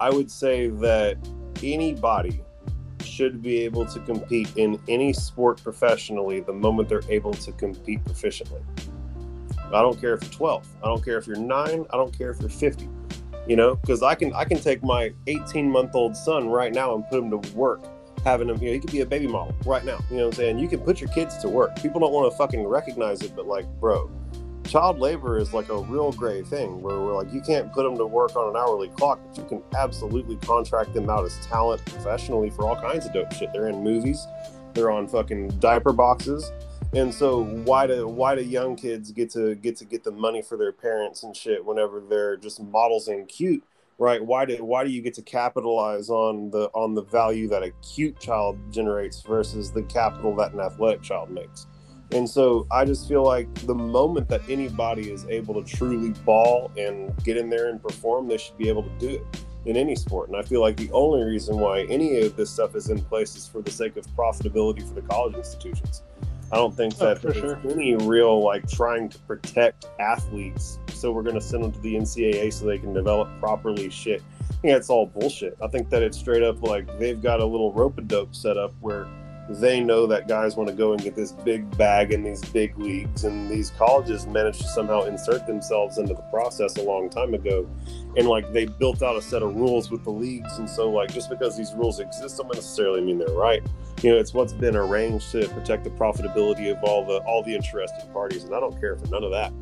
[0.00, 1.16] I would say that
[1.62, 2.42] anybody
[3.04, 8.02] should be able to compete in any sport professionally the moment they're able to compete
[8.04, 8.62] proficiently.
[9.72, 10.66] I don't care if you're 12.
[10.82, 11.86] I don't care if you're nine.
[11.90, 12.88] I don't care if you're 50.
[13.46, 16.94] You know, because I can I can take my 18 month old son right now
[16.94, 17.80] and put him to work
[18.24, 19.98] having him, you know, he could be a baby model right now.
[20.10, 20.58] You know what I'm saying?
[20.58, 21.74] You can put your kids to work.
[21.80, 24.10] People don't want to fucking recognize it, but like, bro,
[24.64, 27.96] child labor is like a real gray thing where we're like, you can't put them
[27.96, 31.84] to work on an hourly clock, but you can absolutely contract them out as talent
[31.84, 33.52] professionally for all kinds of dope shit.
[33.52, 34.26] They're in movies,
[34.74, 36.50] they're on fucking diaper boxes.
[36.94, 40.42] And so why do why do young kids get to get to get the money
[40.42, 43.64] for their parents and shit whenever they're just models and cute?
[44.02, 44.22] Right?
[44.22, 47.70] Why do why do you get to capitalize on the on the value that a
[47.82, 51.68] cute child generates versus the capital that an athletic child makes?
[52.10, 56.70] And so i just feel like the moment that anybody is able to truly ball
[56.76, 59.94] and get in there and perform they should be able to do it in any
[59.94, 60.28] sport.
[60.28, 63.36] And i feel like the only reason why any of this stuff is in place
[63.36, 66.02] is for the sake of profitability for the college institutions
[66.52, 67.58] I don't think Oh, that for there's sure.
[67.70, 70.78] any real like trying to protect athletes.
[70.92, 73.88] So we're going to send them to the NCAA so they can develop properly.
[73.88, 74.22] Shit,
[74.62, 75.56] yeah, it's all bullshit.
[75.62, 78.56] I think that it's straight up like they've got a little rope a dope set
[78.58, 79.06] up where
[79.48, 82.78] they know that guys want to go and get this big bag in these big
[82.78, 87.34] leagues, and these colleges managed to somehow insert themselves into the process a long time
[87.34, 87.68] ago,
[88.16, 91.12] and like they built out a set of rules with the leagues, and so like
[91.12, 93.62] just because these rules exist, don't necessarily mean they're right.
[94.02, 97.54] You know it's what's been arranged to protect the profitability of all the all the
[97.54, 99.52] interested parties and i don't care for none of that.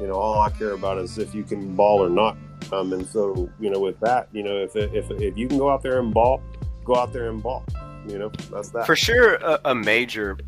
[0.00, 2.36] You know all i care about is if you can ball or not.
[2.72, 5.70] Um, and so you know with that you know if, if if you can go
[5.70, 6.42] out there and ball
[6.84, 7.64] go out there and ball
[8.08, 10.38] you know that's that For sure, a, a major,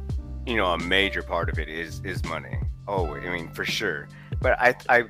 [0.47, 2.59] you know, a major part of it is is money.
[2.89, 4.09] Oh, I mean, for sure.
[4.41, 5.05] But I I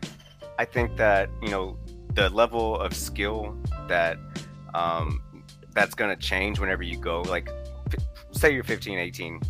[0.59, 1.79] I think that you know
[2.15, 3.57] the level of skill
[3.89, 4.19] that
[4.75, 5.23] um,
[5.75, 7.23] that's going to change whenever you go.
[7.23, 7.49] Like,
[7.87, 9.41] f- say you're 15, 18.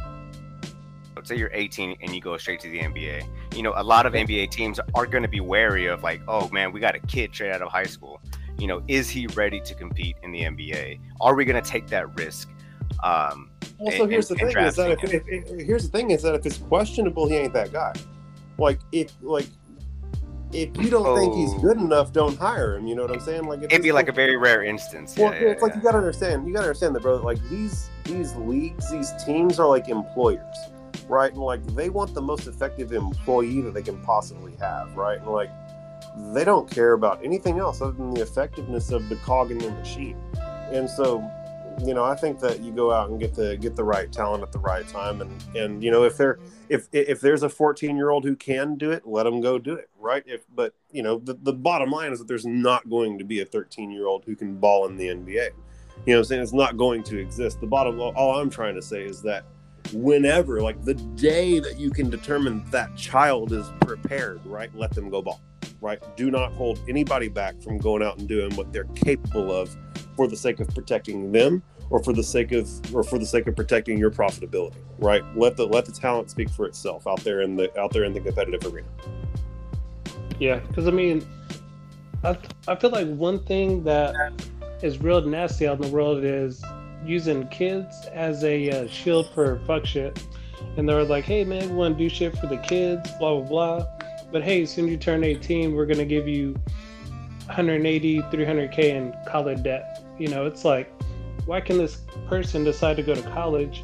[1.16, 3.26] Let's say you're 18 and you go straight to the NBA.
[3.54, 6.48] You know, a lot of NBA teams are going to be wary of like, oh
[6.50, 8.20] man, we got a kid straight out of high school.
[8.58, 11.00] You know, is he ready to compete in the NBA?
[11.20, 12.48] Are we going to take that risk?
[13.02, 16.22] Um, Also, and- here's the thing: is that if, if, if- here's the thing is
[16.22, 17.92] that if it's questionable, he ain't that guy.
[18.58, 19.46] Like if like
[20.52, 21.58] if you don't think he's Oh.
[21.60, 22.86] good enough, don't hire him.
[22.86, 23.44] You know what I'm saying?
[23.44, 25.16] Like it'd be like a very rare instance.
[25.16, 26.46] Well, yeah, yeah, yeah, it's like you gotta understand.
[26.46, 27.16] You gotta understand that, bro.
[27.16, 30.56] Like these these leagues, these teams are like employers,
[31.08, 31.32] right?
[31.32, 35.18] And like they want the most effective employee that they can possibly have, right?
[35.18, 35.50] And like
[36.34, 39.70] they don't care about anything else other than the effectiveness of the cog in their
[39.70, 40.16] machine.
[40.70, 41.18] And so,
[41.80, 44.42] you know, I think that you go out and get the get the right talent
[44.42, 47.96] at the right time, and and you know, if they're if if there's a 14
[47.96, 50.22] year old who can do it, let them go do it, right?
[50.26, 53.40] If but you know, the, the bottom line is that there's not going to be
[53.40, 55.50] a 13 year old who can ball in the NBA.
[56.06, 57.60] You know, I'm saying it's not going to exist.
[57.60, 59.44] The bottom, all I'm trying to say is that
[59.92, 65.10] whenever, like the day that you can determine that child is prepared, right, let them
[65.10, 65.40] go ball,
[65.80, 66.02] right.
[66.16, 69.76] Do not hold anybody back from going out and doing what they're capable of
[70.22, 73.48] for the sake of protecting them or for the sake of or for the sake
[73.48, 77.40] of protecting your profitability right let the let the talent speak for itself out there
[77.40, 78.86] in the out there in the competitive arena
[80.38, 81.26] Yeah, because I mean,
[82.22, 84.14] I, I feel like one thing that
[84.80, 86.62] is real nasty out in the world is
[87.04, 90.24] using kids as a uh, shield for fuck shit.
[90.76, 93.48] And they're like, hey man, we want to do shit for the kids, blah, blah,
[93.48, 93.86] blah.
[94.30, 96.54] But hey, as soon as you turn 18, we're going to give you
[97.46, 100.01] 180, 300K in college debt.
[100.18, 100.92] You know, it's like,
[101.46, 103.82] why can this person decide to go to college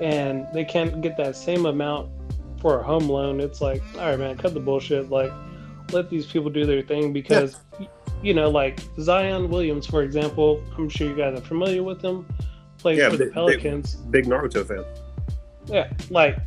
[0.00, 2.10] and they can't get that same amount
[2.60, 3.40] for a home loan?
[3.40, 5.10] It's like, all right, man, cut the bullshit.
[5.10, 5.32] Like,
[5.92, 7.56] let these people do their thing because
[8.22, 12.24] you know like zion williams for example i'm sure you guys are familiar with him
[12.78, 14.82] plays Yeah, for the big- big- pelicans big naruto fan
[15.66, 16.38] yeah like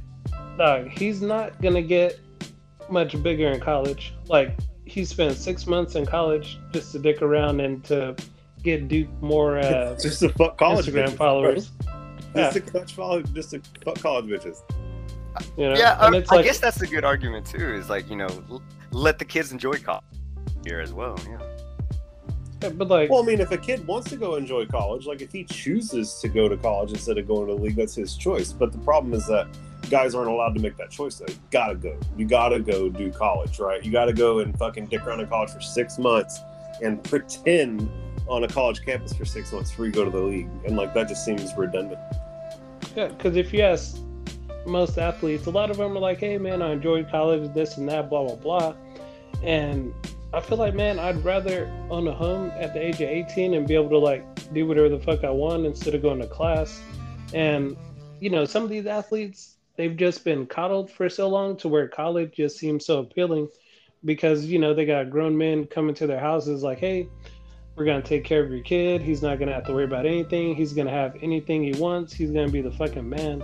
[0.90, 2.20] he's not gonna get
[2.90, 7.60] much bigger in college like he spent six months in college just to dick around
[7.60, 8.16] and to
[8.64, 11.68] get Duke more uh, just to fuck college Instagram bitches, followers.
[11.70, 11.94] bro.
[12.36, 12.52] Yeah.
[12.52, 14.62] just to catch follow just to fuck college bitches
[15.58, 17.74] You know, yeah, and I, it's I guess that's a good argument too.
[17.74, 20.04] Is like you know, l- let the kids enjoy college
[20.66, 21.18] here as well.
[21.30, 22.70] Yeah.
[22.70, 25.32] but like, well i mean if a kid wants to go enjoy college like if
[25.32, 28.52] he chooses to go to college instead of going to the league that's his choice
[28.52, 29.48] but the problem is that
[29.92, 31.28] guys aren't allowed to make that choice though.
[31.28, 35.06] you gotta go you gotta go do college right you gotta go and fucking dick
[35.06, 36.40] around in college for six months
[36.84, 37.88] and pretend
[38.30, 40.94] on a college campus for six months before you go to the league and like
[40.94, 42.00] that just seems redundant
[42.96, 43.98] Yeah, because if you ask
[44.68, 47.88] most athletes, a lot of them are like, "Hey, man, I enjoyed college, this and
[47.90, 48.76] that, blah blah blah,"
[49.44, 49.94] and
[50.34, 53.68] I feel like, man, I'd rather own a home at the age of 18 and
[53.68, 56.82] be able to like do whatever the fuck I want instead of going to class.
[57.34, 57.78] And
[58.20, 61.88] you know, some of these athletes, they've just been coddled for so long to where
[61.88, 63.48] college just seems so appealing
[64.06, 67.08] because you know they got grown men coming to their houses like, "Hey."
[67.78, 69.02] We're gonna take care of your kid.
[69.02, 70.56] He's not gonna have to worry about anything.
[70.56, 72.12] He's gonna have anything he wants.
[72.12, 73.42] He's gonna be the fucking man.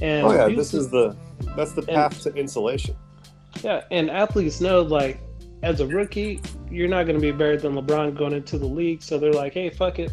[0.00, 1.16] And oh yeah this is the
[1.56, 2.96] that's the path to insulation
[3.62, 5.20] yeah, and athletes know like
[5.62, 6.40] as a rookie,
[6.70, 9.00] you're not going to be better than LeBron going into the league.
[9.00, 10.12] So they're like, hey, fuck it,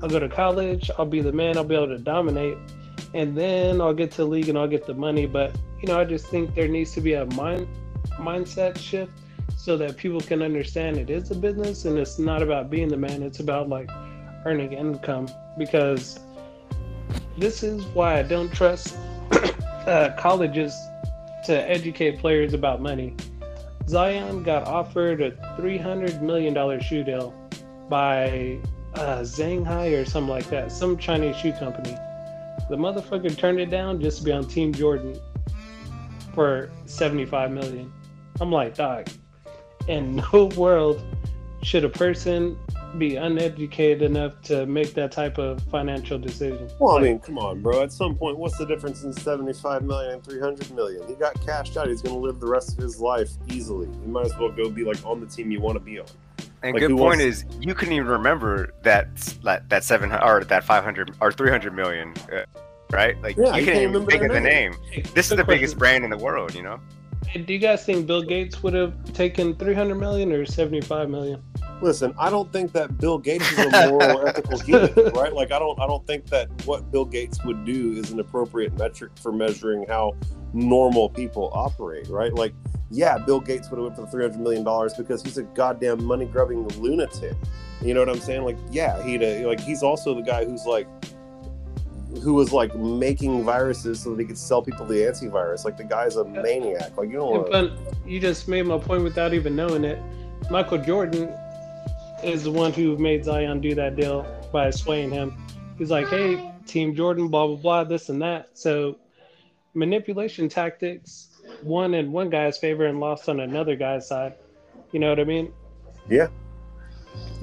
[0.00, 2.56] I'll go to college, I'll be the man, I'll be able to dominate,
[3.12, 5.26] and then I'll get to the league and I'll get the money.
[5.26, 7.66] But you know, I just think there needs to be a mind
[8.18, 9.12] mindset shift
[9.64, 12.98] so that people can understand it is a business and it's not about being the
[12.98, 13.22] man.
[13.22, 13.88] It's about like
[14.44, 16.20] earning income because
[17.38, 18.94] this is why I don't trust
[19.32, 20.74] uh, colleges
[21.46, 23.16] to educate players about money.
[23.88, 27.32] Zion got offered a $300 million shoe deal
[27.88, 28.58] by
[28.96, 31.96] uh, Zhanghai or something like that, some Chinese shoe company.
[32.68, 35.18] The motherfucker turned it down just to be on Team Jordan.
[36.34, 37.90] for 75 million.
[38.40, 39.08] I'm like, dog,
[39.88, 41.02] in no world
[41.62, 42.58] should a person
[42.98, 46.68] be uneducated enough to make that type of financial decision.
[46.78, 47.82] Well, I mean, come on, bro.
[47.82, 51.04] At some point, what's the difference in 75 million and 300 million?
[51.08, 51.88] He got cashed out.
[51.88, 53.88] He's going to live the rest of his life easily.
[53.88, 56.06] You might as well go be like on the team you want to be on.
[56.62, 60.44] And Like, good point wants- is you couldn't even remember that that that seven or
[60.44, 62.44] that five hundred or three hundred million, uh,
[62.92, 63.20] right?
[63.22, 64.74] Like Yeah, you you can't can't even remember think of the name.
[64.92, 65.02] name.
[65.14, 66.78] This is quick the biggest brand in the world, you know.
[67.34, 71.42] Hey, Do you guys think Bill Gates would have taken 300 million or 75 million?
[71.82, 75.32] Listen, I don't think that Bill Gates is a moral ethical human, right?
[75.32, 78.78] Like, I don't, I don't think that what Bill Gates would do is an appropriate
[78.78, 80.12] metric for measuring how
[80.52, 82.32] normal people operate, right?
[82.32, 82.54] Like,
[82.92, 86.04] yeah, Bill Gates would have went for the 300 million dollars because he's a goddamn
[86.04, 87.34] money grubbing lunatic.
[87.82, 88.44] You know what I'm saying?
[88.44, 90.86] Like, yeah, he'd uh, like he's also the guy who's like
[92.22, 95.64] who was like making viruses so that he could sell people the antivirus.
[95.64, 96.96] Like the guy's a maniac.
[96.96, 97.52] Like you don't want to.
[97.52, 100.00] But you just made my point without even knowing it.
[100.50, 101.34] Michael Jordan
[102.22, 105.36] is the one who made Zion do that deal by swaying him.
[105.78, 108.50] He's like, hey, Team Jordan, blah, blah, blah, this and that.
[108.54, 108.96] So
[109.74, 111.28] manipulation tactics
[111.62, 114.34] won in one guy's favor and lost on another guy's side.
[114.92, 115.52] You know what I mean?
[116.08, 116.28] Yeah.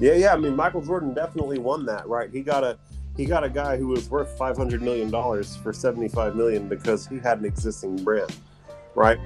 [0.00, 0.32] Yeah, yeah.
[0.32, 2.30] I mean, Michael Jordan definitely won that, right?
[2.30, 2.78] He got a
[3.16, 6.68] he got a guy who was worth five hundred million dollars for seventy five million
[6.68, 8.34] because he had an existing brand,
[8.94, 9.18] right?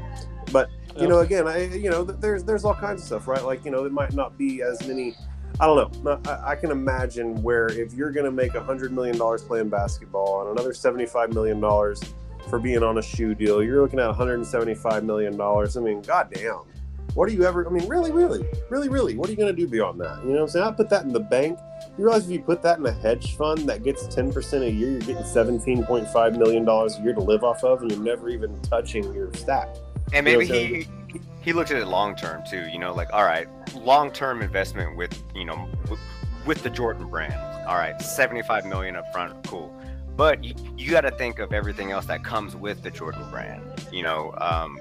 [0.53, 1.09] But you Yeah.
[1.09, 3.45] know, again, I you know, there's there's all kinds of stuff, right?
[3.45, 5.15] Like you know, it might not be as many.
[5.61, 6.21] I don't know.
[6.27, 9.69] I, I can imagine where if you're going to make a hundred million dollars playing
[9.71, 12.03] basketball and another seventy-five million dollars
[12.51, 15.77] for being on a shoe deal, you're looking at one hundred and seventy-five million dollars.
[15.77, 16.61] I mean, goddamn,
[17.17, 17.67] what are you ever?
[17.67, 20.23] I mean, really, really, really, really, what are you going to do beyond that?
[20.23, 20.67] You know what I'm saying?
[20.67, 21.59] I put that in the bank.
[21.97, 24.71] You realize if you put that in a hedge fund that gets ten percent a
[24.71, 27.91] year, you're getting seventeen point five million dollars a year to live off of, and
[27.91, 29.69] you're never even touching your stack.
[30.13, 32.69] And You know maybe he he looked at it long term too.
[32.69, 36.01] You know, like all right, long term investment with you know with,
[36.45, 37.35] with the Jordan brand.
[37.67, 39.75] All right, seventy five million up front, cool.
[40.17, 43.63] But you, you got to think of everything else that comes with the Jordan brand.
[43.91, 44.79] You know, um,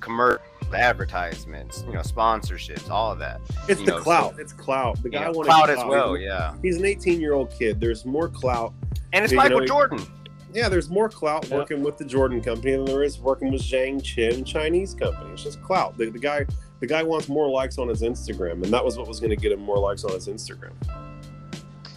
[0.00, 0.42] commercial
[0.74, 3.40] advertisements, you know, sponsorships, all of that.
[3.68, 4.34] It's You the know, so- clout.
[4.38, 5.02] it's clout.
[5.02, 6.54] The guy Yeah, wanted cloud as well, yeah.
[6.62, 7.80] He's an 18 year old kid.
[7.80, 8.72] There's more clout.
[9.12, 10.06] And it's You know, Michael Jordan.
[10.54, 11.56] Yeah, there's more clout Yeah.
[11.56, 15.30] working with the Jordan company than there is working with Zhang Qin Chinese company.
[15.32, 15.96] It's just clout.
[15.96, 16.44] The, the guy,
[16.80, 19.36] the guy wants more likes on his Instagram, and that was what was going to
[19.36, 20.72] get him more likes on his Instagram.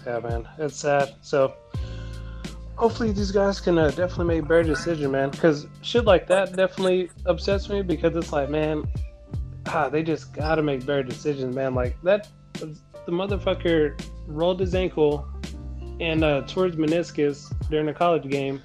[0.06, 1.16] Yeah, man, it's sad.
[1.22, 1.54] So
[2.76, 5.30] hopefully these guys can uh, definitely make better decision, man.
[5.30, 8.86] Because shit like that definitely upsets me because it's like, man,
[9.68, 11.74] ah, they just gotta make better decisions, man.
[11.74, 15.28] Like that, the motherfucker rolled his ankle
[16.00, 18.62] and uh, towards meniscus during a college game.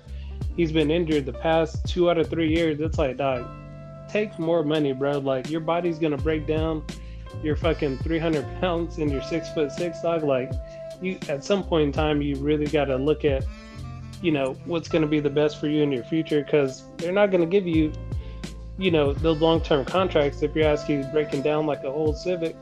[0.57, 2.81] He's been injured the past two out of three years.
[2.81, 3.47] It's like, dog,
[4.11, 5.19] take more money, bro.
[5.19, 6.85] Like your body's gonna break down.
[7.45, 10.25] You're fucking 300 pounds and you're six foot six, dog.
[10.25, 10.51] Like
[11.01, 13.45] you at some point in time you really got to look at
[14.23, 17.13] you know what's going to be the best for you in your future because they're
[17.13, 17.93] not going to give you
[18.79, 22.57] you know those long-term contracts if you're asking breaking down like a whole civic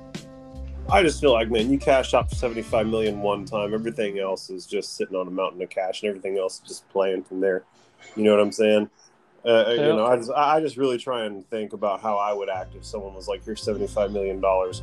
[0.91, 3.75] I just feel like, man, you cash out for 75 million one time.
[3.75, 6.89] Everything else is just sitting on a mountain of cash, and everything else is just
[6.89, 7.63] playing from there.
[8.17, 8.89] You know what I'm saying?
[9.45, 9.73] Uh, Yeah.
[9.75, 12.75] You know, I just, I just really try and think about how I would act
[12.75, 14.83] if someone was like, "Here's 75 million dollars."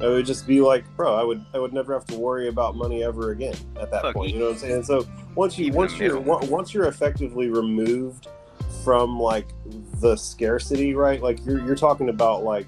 [0.00, 2.76] I would just be like, "Bro, I would, I would never have to worry about
[2.76, 4.82] money ever again." At that Fuck, point, you know what I'm saying?
[4.84, 8.28] So once you Even once you're once you're effectively removed
[8.84, 9.48] from like
[10.00, 11.20] the scarcity, right?
[11.22, 12.66] Like you're, you're talking about like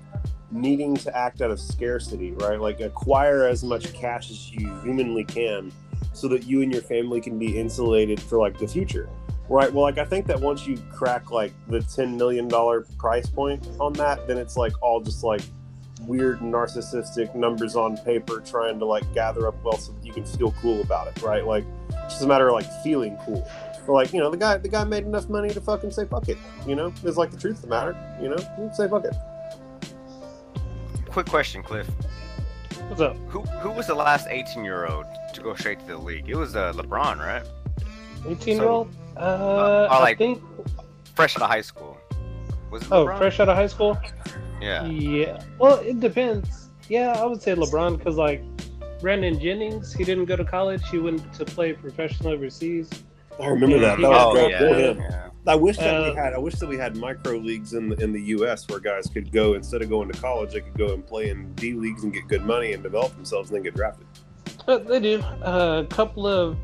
[0.50, 2.60] needing to act out of scarcity, right?
[2.60, 5.70] Like acquire as much cash as you humanly can
[6.12, 9.08] so that you and your family can be insulated for like the future.
[9.48, 9.72] Right.
[9.72, 13.66] Well, like I think that once you crack like the ten million dollar price point
[13.80, 15.42] on that, then it's like all just like
[16.08, 20.24] weird narcissistic numbers on paper trying to like gather up wealth so that you can
[20.24, 21.46] feel cool about it, right?
[21.46, 21.64] Like
[22.04, 23.46] it's just a matter of like feeling cool.
[23.86, 26.28] Or like, you know, the guy the guy made enough money to fucking say fuck
[26.28, 26.38] it.
[26.66, 26.92] You know?
[27.04, 28.70] It's like the truth of the matter, you know?
[28.74, 29.14] Say fuck it.
[31.08, 31.88] Quick question, Cliff.
[32.88, 35.98] what's up Who who was the last 18 year old to go straight to the
[35.98, 36.28] league?
[36.28, 37.44] It was uh, LeBron, right?
[38.26, 40.42] 18 year old uh, I i like- think
[41.14, 41.96] Fresh out of high school.
[42.70, 43.18] Was it oh LeBron?
[43.18, 43.98] fresh out of high school
[44.60, 44.84] Yeah.
[44.86, 48.42] yeah well it depends yeah i would say lebron because like
[49.00, 52.90] brandon jennings he didn't go to college he went to play professional overseas
[53.40, 53.98] I remember that.
[53.98, 54.50] That Oh, was Oh great.
[54.50, 54.94] yeah.
[55.10, 55.28] Yeah.
[55.46, 56.34] I wish that we Uh, had.
[56.34, 58.66] I wish that we had micro leagues in the in the U.S.
[58.68, 61.52] where guys could go instead of going to college, they could go and play in
[61.54, 64.08] D leagues and get good money and develop themselves and then get drafted.
[64.66, 65.20] They do.
[65.40, 66.56] Uh, a couple of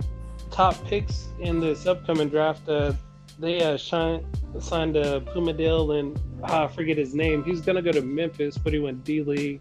[0.50, 2.68] top picks in this upcoming draft.
[2.68, 2.92] Uh,
[3.38, 4.24] they uh, shine,
[4.60, 7.44] signed a uh, Puma deal, and ah, I forget his name.
[7.44, 9.60] He's gonna go to Memphis, but he went D League.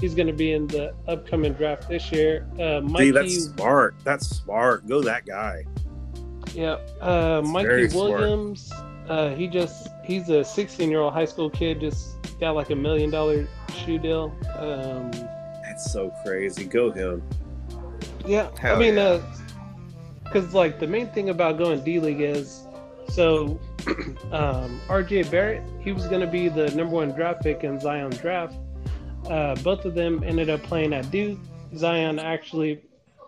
[0.00, 2.46] He's gonna be in the upcoming draft this year.
[2.58, 3.94] Uh, Mikey, See, that's smart.
[4.04, 4.86] That's smart.
[4.86, 5.64] Go that guy.
[6.54, 8.72] Yeah, uh, Mikey Williams.
[9.08, 11.80] Uh, he just he's a 16 year old high school kid.
[11.80, 13.48] Just got like a million dollar
[13.84, 14.34] shoe deal.
[14.58, 15.10] Um,
[15.62, 16.64] that's so crazy.
[16.64, 17.22] Go him.
[18.26, 19.02] Yeah, Hell I mean, yeah.
[19.02, 19.22] uh,
[20.24, 22.66] because like the main thing about going D League is
[23.08, 23.58] so
[24.32, 28.18] um, RJ Barrett, he was going to be the number one draft pick in Zion's
[28.18, 28.56] draft.
[29.28, 31.38] Uh, both of them ended up playing at Duke.
[31.76, 32.82] Zion actually,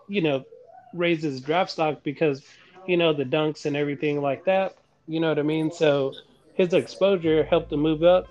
[0.09, 0.45] you know,
[0.93, 2.43] raises draft stock because,
[2.87, 4.77] you know, the dunks and everything like that.
[5.07, 5.70] You know what I mean?
[5.70, 6.14] So
[6.55, 8.27] his exposure helped him move up,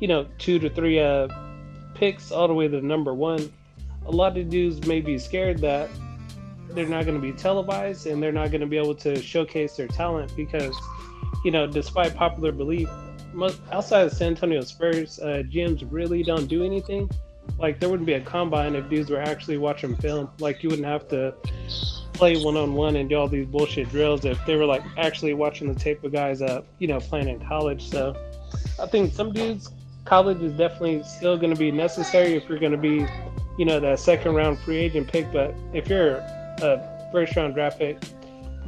[0.00, 1.28] you know, two to three uh,
[1.94, 3.52] picks all the way to number one.
[4.06, 5.88] A lot of dudes may be scared that
[6.74, 9.76] they're not going to be televised and they're not going to be able to showcase
[9.76, 10.76] their talent because,
[11.44, 12.88] you know, despite popular belief,
[13.32, 17.10] most, outside of San Antonio Spurs, uh, GMs really don't do anything.
[17.58, 20.30] Like there wouldn't be a combine if dudes were actually watching film.
[20.38, 21.34] Like you wouldn't have to
[22.12, 25.34] play one on one and do all these bullshit drills if they were like actually
[25.34, 27.88] watching the tape of guys, uh, you know, playing in college.
[27.88, 28.16] So
[28.80, 29.70] I think some dudes,
[30.04, 33.06] college is definitely still going to be necessary if you're going to be,
[33.58, 35.32] you know, that second round free agent pick.
[35.32, 36.20] But if you're
[36.62, 38.00] a first round draft pick,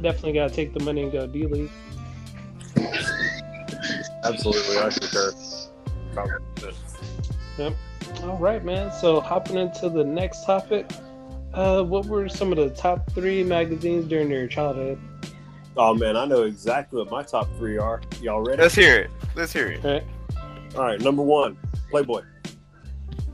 [0.01, 1.71] definitely got to take the money and go D League.
[4.23, 5.31] Absolutely, I concur.
[7.57, 7.73] Yep.
[8.23, 8.91] All right, man.
[8.91, 10.89] So hopping into the next topic,
[11.53, 14.99] uh, what were some of the top three magazines during your childhood?
[15.77, 18.01] Oh man, I know exactly what my top three are.
[18.21, 18.61] Y'all ready?
[18.61, 19.11] Let's hear it.
[19.35, 19.83] Let's hear it.
[19.85, 20.03] All right.
[20.75, 21.01] All right.
[21.01, 21.57] Number one,
[21.89, 22.23] Playboy.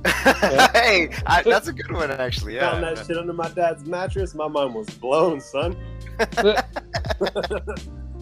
[0.05, 2.55] hey, I, that's a good one actually.
[2.55, 2.71] Yeah.
[2.71, 4.33] Found that shit under my dad's mattress.
[4.33, 5.75] My mind was blown, son.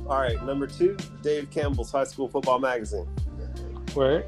[0.07, 3.07] All right, number two, Dave Campbell's High School Football Magazine.
[3.93, 4.25] Where?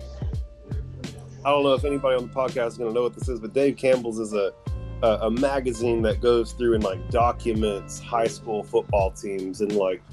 [1.44, 3.40] I don't know if anybody on the podcast is going to know what this is,
[3.40, 4.54] but Dave Campbell's is a,
[5.02, 10.04] a, a magazine that goes through and like documents high school football teams and like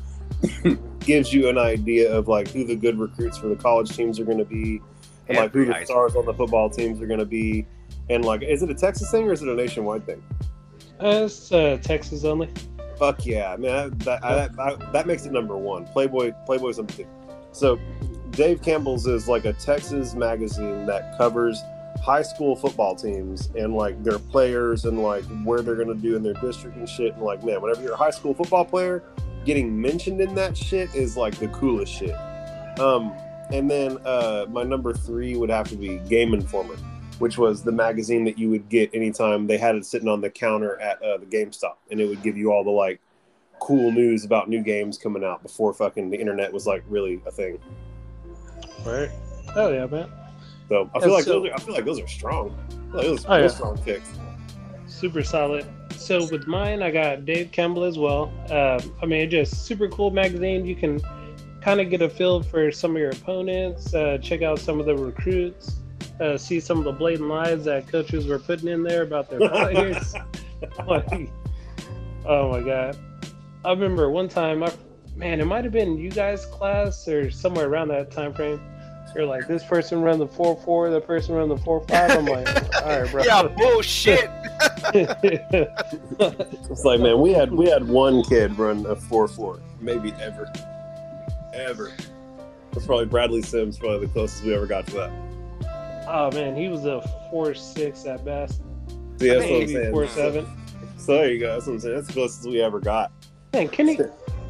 [1.01, 4.25] gives you an idea of like who the good recruits for the college teams are
[4.25, 4.81] going to be
[5.29, 7.67] and like who the stars on the football teams are going to be.
[8.11, 10.23] And like, is it a Texas thing or is it a nationwide thing?
[11.01, 12.49] Uh, it's uh, Texas only.
[12.99, 13.91] Fuck yeah, man!
[13.99, 15.87] That that, that, that makes it number one.
[15.87, 17.07] Playboy, Playboy's number two.
[17.53, 17.79] So,
[18.31, 21.63] Dave Campbell's is like a Texas magazine that covers
[22.03, 26.23] high school football teams and like their players and like where they're gonna do in
[26.23, 27.15] their district and shit.
[27.15, 29.05] And like, man, whenever you're a high school football player,
[29.45, 32.17] getting mentioned in that shit is like the coolest shit.
[32.81, 33.13] Um,
[33.53, 36.77] and then uh, my number three would have to be Game Informer,
[37.19, 40.31] which was the magazine that you would get anytime they had it sitting on the
[40.31, 43.01] counter at uh, the GameStop, and it would give you all the like
[43.61, 47.31] cool news about new games coming out before fucking the internet was like really a
[47.31, 47.59] thing.
[48.85, 49.11] Right.
[49.57, 50.11] Oh yeah, man.
[50.69, 52.57] So I feel like so, those are, I feel like those are strong.
[52.93, 53.49] Like those are oh, yeah.
[53.49, 54.11] strong picks.
[54.87, 55.67] Super solid.
[55.97, 58.33] So with mine, I got Dave Campbell as well.
[58.51, 60.65] Uh, I mean, just super cool magazine.
[60.65, 61.01] You can
[61.69, 64.87] kind of get a feel for some of your opponents, uh, check out some of
[64.87, 65.81] the recruits,
[66.19, 69.47] uh, see some of the blatant lies that coaches were putting in there about their
[69.51, 70.15] players.
[70.87, 71.29] like,
[72.25, 72.97] oh my god!
[73.67, 74.73] I remember one time, I,
[75.15, 78.63] man, it might have been you guys' class or somewhere around that time frame.
[79.15, 82.13] You're like, this person run the four four, the person run the four five.
[82.13, 82.49] I'm like,
[82.83, 83.25] all right, bro.
[83.25, 84.31] Yeah, bullshit.
[86.71, 90.51] it's like, man, we had we had one kid run a four four, maybe ever
[91.55, 91.93] ever.
[92.73, 96.07] That's probably Bradley Sims, probably the closest we ever got to that.
[96.09, 98.63] Oh man, he was a four six at best.
[99.19, 99.93] Yeah, that's what I'm saying.
[99.93, 100.47] Four seven.
[100.97, 101.55] So there you go.
[101.55, 101.95] That's what I'm saying.
[101.95, 103.13] That's the closest we ever got.
[103.53, 103.99] Man, Kenny,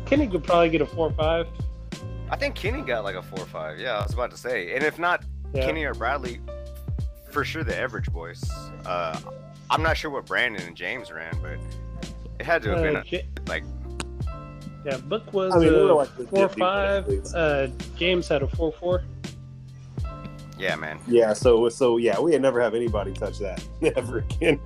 [0.07, 1.46] Kenny could probably get a four five.
[2.30, 3.78] I think Kenny got like a four five.
[3.78, 5.24] Yeah, I was about to say, and if not
[5.55, 5.64] yeah.
[5.64, 6.40] Kenny or Bradley,
[7.30, 8.42] for sure the average boys.
[8.84, 9.18] Uh,
[9.70, 11.59] I'm not sure what Brandon and James ran, but
[12.38, 13.64] it had to have uh, been a, J- like
[14.89, 17.09] yeah, Book was I mean, uh, like four five.
[17.34, 17.66] Uh,
[17.97, 19.03] James had a four four.
[20.59, 20.99] Yeah, man.
[21.07, 23.62] Yeah, so so yeah, we had never have anybody touch that
[23.97, 24.61] ever again.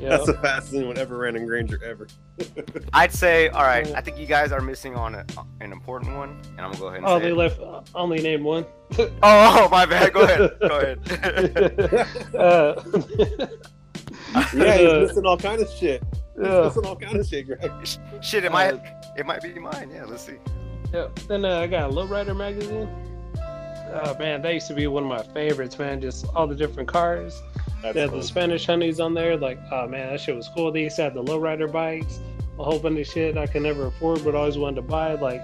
[0.00, 0.10] Yep.
[0.10, 2.06] That's the fastest anyone ever ran in Granger ever.
[2.92, 3.92] I'd say, all right.
[3.96, 5.24] I think you guys are missing on a,
[5.60, 6.98] an important one, and I'm gonna go ahead.
[6.98, 7.36] and Oh, they it.
[7.36, 8.64] left uh, only name one.
[9.22, 10.12] oh, my bad.
[10.12, 10.50] Go ahead.
[10.60, 12.36] Go ahead.
[12.36, 12.80] uh,
[14.54, 16.02] yeah, he's missing all kind of shit.
[16.38, 16.70] He's yeah.
[16.84, 17.70] all kind of shit, Greg.
[18.20, 18.80] Shit, it might
[19.16, 19.90] it might be mine.
[19.92, 20.36] Yeah, let's see.
[20.92, 21.08] Yeah.
[21.26, 22.88] Then uh, I got a Lowrider magazine.
[23.90, 26.00] Oh man, that used to be one of my favorites, man.
[26.00, 27.42] Just all the different cars.
[27.82, 28.20] That's they had cool.
[28.20, 29.36] the Spanish honeys on there.
[29.36, 30.70] Like, oh man, that shit was cool.
[30.70, 32.20] They used to have the lowrider bikes,
[32.58, 35.14] a whole bunch of shit I could never afford, but always wanted to buy.
[35.14, 35.40] Like,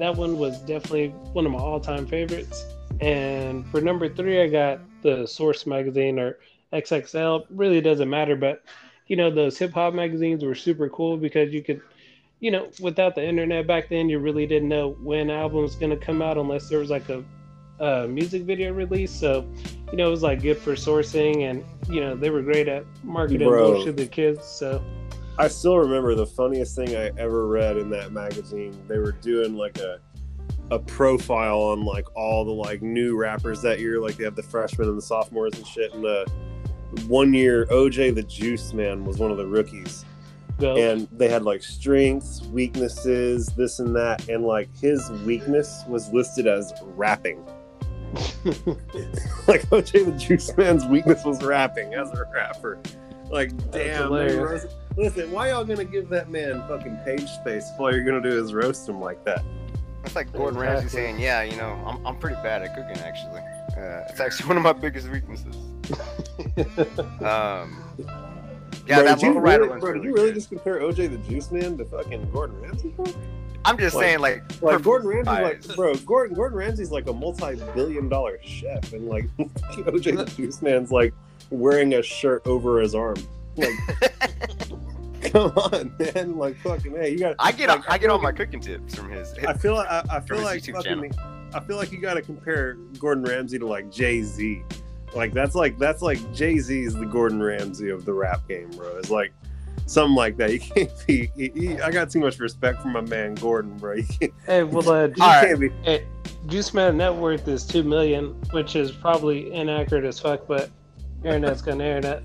[0.00, 2.64] that one was definitely one of my all-time favorites.
[3.00, 6.38] And for number three, I got the Source magazine or
[6.72, 7.46] XXL.
[7.50, 8.62] Really doesn't matter, but
[9.08, 11.80] you know those hip hop magazines were super cool because you could,
[12.40, 15.96] you know, without the internet back then, you really didn't know when album was gonna
[15.96, 17.24] come out unless there was like a,
[17.80, 19.10] a music video release.
[19.10, 19.48] So,
[19.90, 22.84] you know, it was like good for sourcing, and you know they were great at
[23.02, 23.84] marketing Bro.
[23.84, 24.46] to kids.
[24.46, 24.84] So.
[25.40, 28.76] I still remember the funniest thing I ever read in that magazine.
[28.88, 30.00] They were doing like a
[30.70, 34.00] a profile on like all the like new rappers that year.
[34.00, 35.94] Like they have the freshmen and the sophomores and shit.
[35.94, 36.24] And uh,
[37.06, 40.04] one year, OJ the Juice Man was one of the rookies,
[40.58, 40.76] Go.
[40.76, 44.28] and they had like strengths, weaknesses, this and that.
[44.28, 47.44] And like his weakness was listed as rapping.
[49.46, 52.78] like OJ the Juice Man's weakness was rapping as a rapper.
[53.30, 54.64] Like, damn, hilarious.
[54.64, 54.66] roast-
[54.96, 58.42] listen, why y'all gonna give that man fucking page space if all you're gonna do
[58.42, 59.44] is roast him like that?
[60.04, 62.96] It's like Gordon Ramsay saying, "Yeah, you know, I'm, I'm pretty bad at cooking.
[63.04, 63.40] Actually,
[63.76, 65.54] uh, it's actually one of my biggest weaknesses."
[67.20, 67.84] Um,
[68.86, 70.34] yeah, bro, that did you low rider really, bro, did you really good.
[70.34, 73.06] just compare OJ the Juice Man to fucking Gordon Ramsay, bro?
[73.64, 77.12] I'm just like- saying, like, Like Gordon Ramsay's like, bro, Gordon Gordon Ramsay's like a
[77.12, 81.12] multi-billion dollar chef, and like OJ the Juice Man's like
[81.50, 83.16] wearing a shirt over his arm.
[83.56, 83.72] Like,
[85.32, 86.38] come on, man!
[86.38, 87.34] Like, fucking, hey, you got.
[87.38, 89.34] I get like, I get all my cooking tips from his.
[89.46, 91.12] I feel like I, I feel like fucking,
[91.52, 94.62] I feel like you got to compare Gordon Ramsay to like Jay Z.
[95.14, 98.70] Like that's like that's like Jay Z is the Gordon Ramsay of the rap game,
[98.70, 98.96] bro.
[98.98, 99.32] It's like
[99.86, 100.52] something like that.
[100.52, 101.30] You can't be.
[101.36, 103.94] he- he- I got too much respect for my man Gordon, bro.
[104.20, 105.46] You hey, well, uh, you All right.
[105.48, 105.70] can't be.
[105.82, 106.04] Hey,
[106.46, 110.70] Juice Man net worth is two million, which is probably inaccurate as fuck, but
[111.24, 112.24] internet's gonna internet.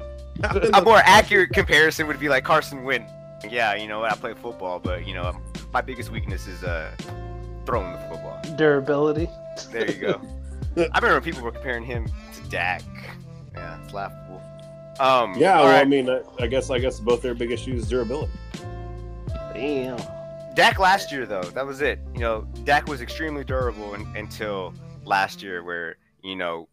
[0.73, 3.11] a more accurate comparison would be like Carson Wentz.
[3.49, 4.11] Yeah, you know what?
[4.11, 5.37] I play football, but you know,
[5.73, 6.91] my biggest weakness is uh
[7.65, 8.39] throwing the football.
[8.57, 9.27] Durability.
[9.71, 10.21] There you go.
[10.75, 12.81] I remember people were comparing him to Dak.
[13.53, 14.41] Yeah, it's laughable.
[14.99, 17.83] Um, Yeah, all well, I mean, I, I guess I guess both their big issues
[17.83, 18.31] is durability.
[19.53, 19.99] Damn.
[20.55, 21.99] Dak last year though, that was it.
[22.13, 24.73] You know, Dak was extremely durable un- until
[25.05, 26.67] last year, where you know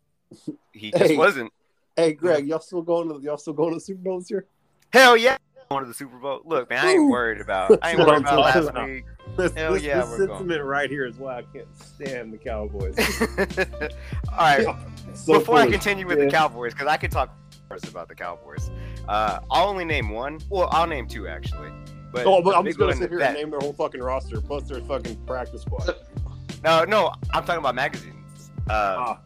[0.72, 1.16] he just Hey.
[1.16, 1.52] wasn't.
[1.96, 4.46] Hey, Greg, y'all still going to y'all still going to the Super Bowl this year?
[4.92, 5.36] Hell yeah,
[5.70, 6.40] going to the Super Bowl.
[6.44, 7.78] Look, man, I ain't worried about.
[7.82, 8.88] I ain't worried about talking last about.
[8.88, 9.04] week.
[9.36, 10.38] This, Hell this, yeah, this we're going.
[10.38, 12.96] sentiment right here is why I can't stand the Cowboys.
[14.32, 14.66] All right,
[15.14, 15.74] So before I foolish.
[15.74, 16.24] continue with Yeah.
[16.24, 17.32] the Cowboys, because I could talk
[17.70, 18.68] hours about the Cowboys.
[19.08, 20.40] Uh, I'll only name one.
[20.50, 21.70] Well, I'll name two actually.
[22.12, 24.02] But Oh, but the I'm just gonna sit here that- and name their whole fucking
[24.02, 25.94] roster plus their fucking practice squad.
[26.64, 28.50] No, no, I'm talking about magazines.
[28.68, 29.20] Uh, Ah.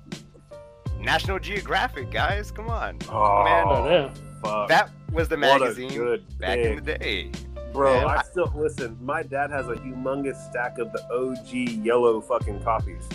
[1.01, 2.99] National Geographic, guys, come on.
[3.11, 4.24] Oh, Man, damn.
[4.45, 4.69] Fuck.
[4.69, 6.79] That was the magazine good back pick.
[6.79, 7.31] in the day.
[7.73, 8.97] Bro, Man, I I- still listen.
[9.03, 13.09] My dad has a humongous stack of the OG yellow fucking copies.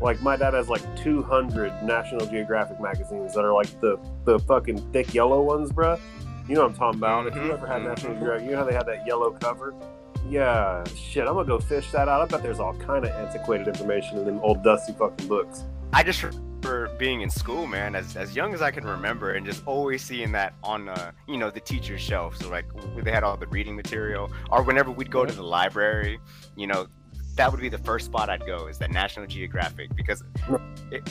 [0.00, 4.78] Like my dad has like 200 National Geographic magazines that are like the the fucking
[4.92, 5.98] thick yellow ones, bruh.
[6.48, 7.26] You know what I'm talking about.
[7.28, 8.18] If you Mhm, ever had National mhm.
[8.18, 9.72] Geographic, you know how they had that yellow cover.
[10.28, 11.26] Yeah, shit.
[11.26, 12.20] I'm gonna go fish that out.
[12.20, 15.64] I bet there's all kind of antiquated information in them old dusty fucking books.
[15.92, 16.24] I just
[16.64, 20.02] remember being in school, man, as, as young as I can remember, and just always
[20.02, 22.36] seeing that on, uh, you know, the teacher's shelf.
[22.36, 26.18] So like they had all the reading material, or whenever we'd go to the library,
[26.56, 26.86] you know,
[27.36, 30.22] that would be the first spot I'd go is that National Geographic because
[30.90, 31.08] it,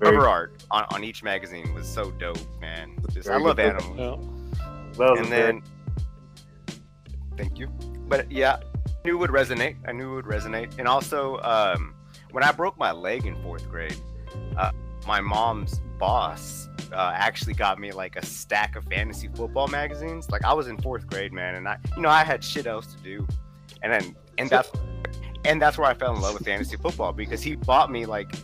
[0.00, 2.96] cover art on, on each magazine was so dope, man.
[3.12, 3.98] Just, I love animals.
[4.98, 5.14] Yeah.
[5.16, 5.62] and then
[7.36, 7.66] thank you
[8.06, 11.94] but yeah I knew it would resonate i knew it would resonate and also um,
[12.30, 13.96] when i broke my leg in fourth grade
[14.56, 14.70] uh,
[15.06, 20.44] my mom's boss uh, actually got me like a stack of fantasy football magazines like
[20.44, 22.98] i was in fourth grade man and i you know i had shit else to
[23.02, 23.26] do
[23.82, 24.70] and then and that's
[25.44, 28.34] and that's where i fell in love with fantasy football because he bought me like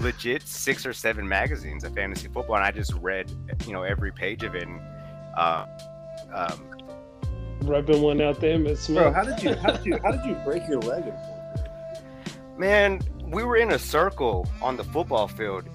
[0.00, 3.30] legit six or seven magazines of fantasy football and i just read
[3.66, 4.80] you know every page of it and
[5.36, 5.64] uh,
[6.34, 6.78] um,
[7.62, 9.02] Rubbing one out there, Miss Smith.
[9.02, 11.54] bro, how did you how did you how did you break your leg in fourth
[11.54, 12.58] grade?
[12.58, 15.68] Man, we were in a circle on the football field.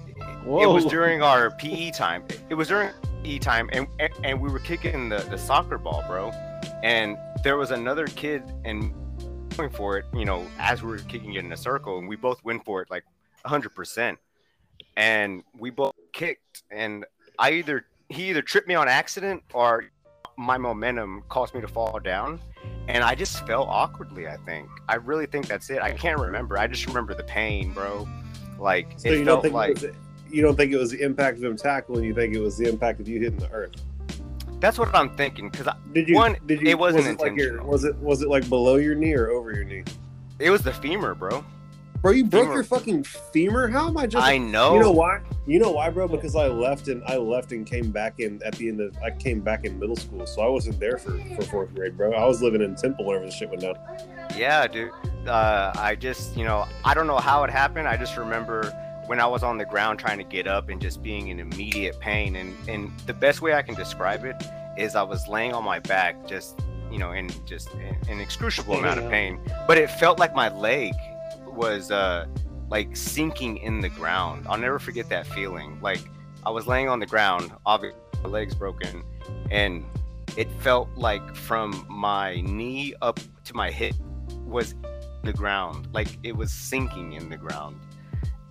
[0.44, 0.62] Whoa.
[0.62, 2.24] It was during our PE time.
[2.50, 2.90] It was during
[3.22, 3.86] PE time, and
[4.22, 6.30] and we were kicking the, the soccer ball, bro.
[6.82, 8.92] And there was another kid and
[9.56, 12.16] going for it, you know, as we were kicking it in a circle, and we
[12.16, 13.04] both went for it like
[13.46, 14.16] 100%.
[14.96, 17.04] And we both kicked, and
[17.38, 19.84] I either he either tripped me on accident or
[20.36, 22.40] my momentum caused me to fall down
[22.88, 24.28] and I just fell awkwardly.
[24.28, 25.80] I think I really think that's it.
[25.80, 26.58] I can't remember.
[26.58, 28.06] I just remember the pain, bro.
[28.58, 29.94] Like So it felt like it
[30.34, 32.04] you don't think it was the impact of him tackling?
[32.04, 33.72] You think it was the impact of you hitting the earth?
[34.64, 35.50] that's what I'm thinking.
[35.50, 36.14] Because Did you?
[36.14, 36.68] One, did you?
[36.68, 37.70] it wasn't was it like your, intentional.
[37.70, 39.84] was it was it like below your knee or over your knee?
[40.38, 41.44] It was the femur, bro.
[42.00, 42.54] Bro, you broke Femur.
[42.56, 43.68] your fucking femur.
[43.68, 44.26] How am I just?
[44.26, 44.74] I know.
[44.74, 45.20] You know why?
[45.46, 46.06] You know why, bro?
[46.06, 49.10] Because I left and I left and came back in at the end of I
[49.10, 52.12] came back in middle school, so I wasn't there for for fourth grade, bro.
[52.12, 53.76] I was living in Temple whenever the shit went down.
[54.36, 54.90] Yeah, dude.
[55.26, 57.88] Uh, I just, you know, I don't know how it happened.
[57.88, 58.70] I just remember
[59.06, 61.98] when I was on the ground trying to get up and just being in immediate
[62.00, 62.36] pain.
[62.36, 64.36] And and the best way I can describe it
[64.76, 69.00] is I was laying on my back, just you know, in just an excruciable amount
[69.00, 69.40] of pain.
[69.66, 70.92] But it felt like my leg
[71.46, 72.26] was uh
[72.70, 74.46] like sinking in the ground.
[74.48, 75.80] I'll never forget that feeling.
[75.80, 76.00] Like
[76.44, 79.02] I was laying on the ground, obviously my legs broken,
[79.50, 79.84] and
[80.36, 83.94] it felt like from my knee up to my hip
[84.44, 84.74] was
[85.22, 87.80] the ground like it was sinking in the ground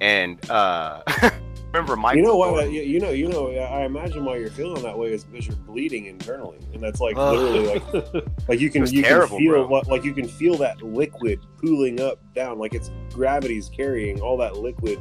[0.02, 1.02] and uh
[1.74, 3.52] remember Michael you know That, you know, you know.
[3.52, 7.16] I imagine why you're feeling that way is because you're bleeding internally, and that's like
[7.18, 7.38] Ugh.
[7.38, 10.82] literally like like you can you terrible, can feel what like you can feel that
[10.82, 15.00] liquid pooling up down like it's gravity's carrying all that liquid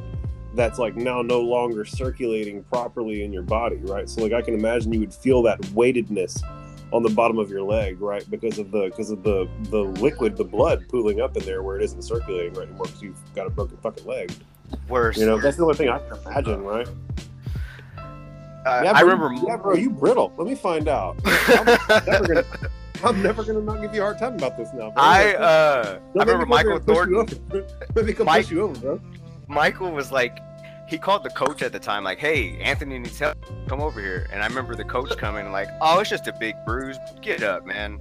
[0.55, 4.53] that's like now no longer circulating properly in your body right so like i can
[4.53, 6.43] imagine you would feel that weightedness
[6.93, 10.37] on the bottom of your leg right because of the because of the the liquid
[10.37, 13.47] the blood pooling up in there where it isn't circulating right anymore because you've got
[13.47, 14.31] a broken fucking leg
[14.89, 16.89] worse you know that's the only thing i can imagine right
[18.67, 22.27] uh, yeah, i remember you- yeah bro you brittle let me find out I'm never
[22.27, 22.45] gonna
[23.05, 24.91] I'm never gonna not give you a hard time about this now.
[24.91, 25.03] bro.
[25.03, 27.65] i uh i remember me come here michael thornton.
[27.95, 29.01] Let me come Mike- push you over, bro.
[29.49, 30.39] michael was like
[30.89, 34.27] he called the coach at the time like hey anthony needs help come over here
[34.33, 37.65] and i remember the coach coming like oh it's just a big bruise get up
[37.67, 37.99] man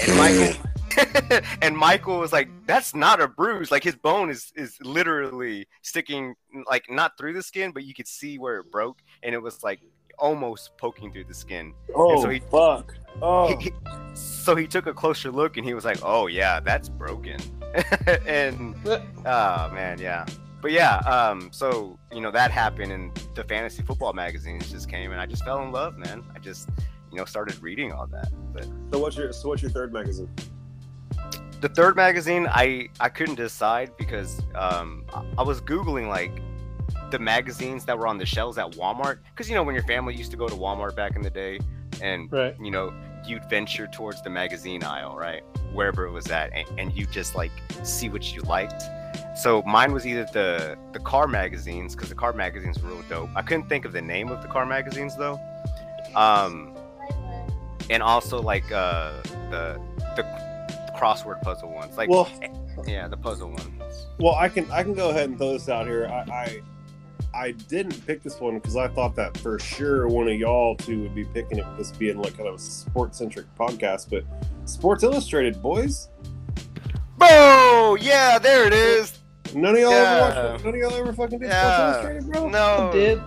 [0.00, 0.52] and michael
[1.62, 3.70] and Michael was like, "That's not a bruise.
[3.70, 6.34] Like his bone is is literally sticking,
[6.68, 9.62] like not through the skin, but you could see where it broke, and it was
[9.62, 9.80] like
[10.18, 11.74] almost poking through the skin.
[11.94, 12.94] Oh so he- fuck!
[13.20, 13.72] Oh, He- he-
[14.14, 17.38] so he took a closer look, and he was like, "Oh yeah, that's broken."
[18.26, 18.74] and
[19.24, 20.26] oh man, yeah.
[20.60, 25.10] But yeah, um, so you know that happened, and the fantasy football magazines just came,
[25.10, 26.22] and I just fell in love, man.
[26.36, 26.68] I just
[27.10, 28.64] you know started reading all that, but.
[28.92, 30.28] so what's your so what's your third magazine?
[31.60, 35.04] The third magazine i i couldn't decide because um
[35.38, 36.32] I- was googling like
[37.10, 39.18] the magazines that were on the shelves at walmart.
[39.30, 41.60] Because you know when your family used to go to walmart back in the day
[42.00, 42.56] and Right.
[42.60, 42.92] you know
[43.26, 45.42] you'd venture towards the magazine aisle right
[45.72, 47.52] wherever it was at and, and you just like
[47.84, 48.82] see what you liked.
[49.36, 53.30] So mine was either the the car magazines because the car magazines were real dope.
[53.36, 55.38] I couldn't think of the name of the car magazines though.
[56.16, 56.74] Um
[57.90, 59.12] and also like uh
[59.50, 59.80] the
[60.16, 60.24] the
[61.02, 62.28] crossword puzzle ones like Well,
[62.86, 65.86] yeah the puzzle ones well, I can I can go ahead and throw this out
[65.86, 66.06] here.
[66.06, 66.62] I I,
[67.34, 71.02] I didn't pick this one because I thought that for sure one of y'all two
[71.02, 71.66] would be picking it.
[71.66, 74.24] with This being like kind of a sports centric podcast, but
[74.68, 76.08] Sports Illustrated, boys.
[77.18, 79.18] bro yeah there it is
[79.54, 79.98] None of y'all Yeah.
[79.98, 80.64] ever watched.
[80.64, 81.92] None of y'all ever fucking did Yeah.
[81.92, 82.48] Sports Illustrated, bro.
[82.48, 83.20] no did.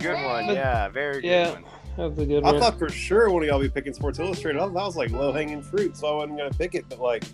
[0.00, 1.50] good one yeah very good Yeah.
[1.52, 1.64] one
[1.96, 2.60] That's a good I one.
[2.60, 4.60] thought for sure one of y'all be picking Sports Illustrated.
[4.60, 6.84] I that was like low hanging fruit, so I wasn't gonna pick it.
[6.88, 7.24] But like,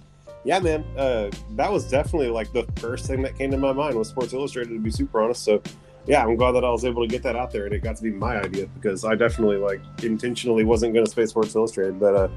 [0.45, 3.97] yeah, man, uh, that was definitely like the first thing that came to my mind
[3.97, 4.71] was Sports Illustrated.
[4.71, 5.63] To be super honest, so
[6.07, 7.97] yeah, I'm glad that I was able to get that out there, and it got
[7.97, 12.15] to be my idea because I definitely like intentionally wasn't gonna space Sports Illustrated, but
[12.15, 12.29] uh,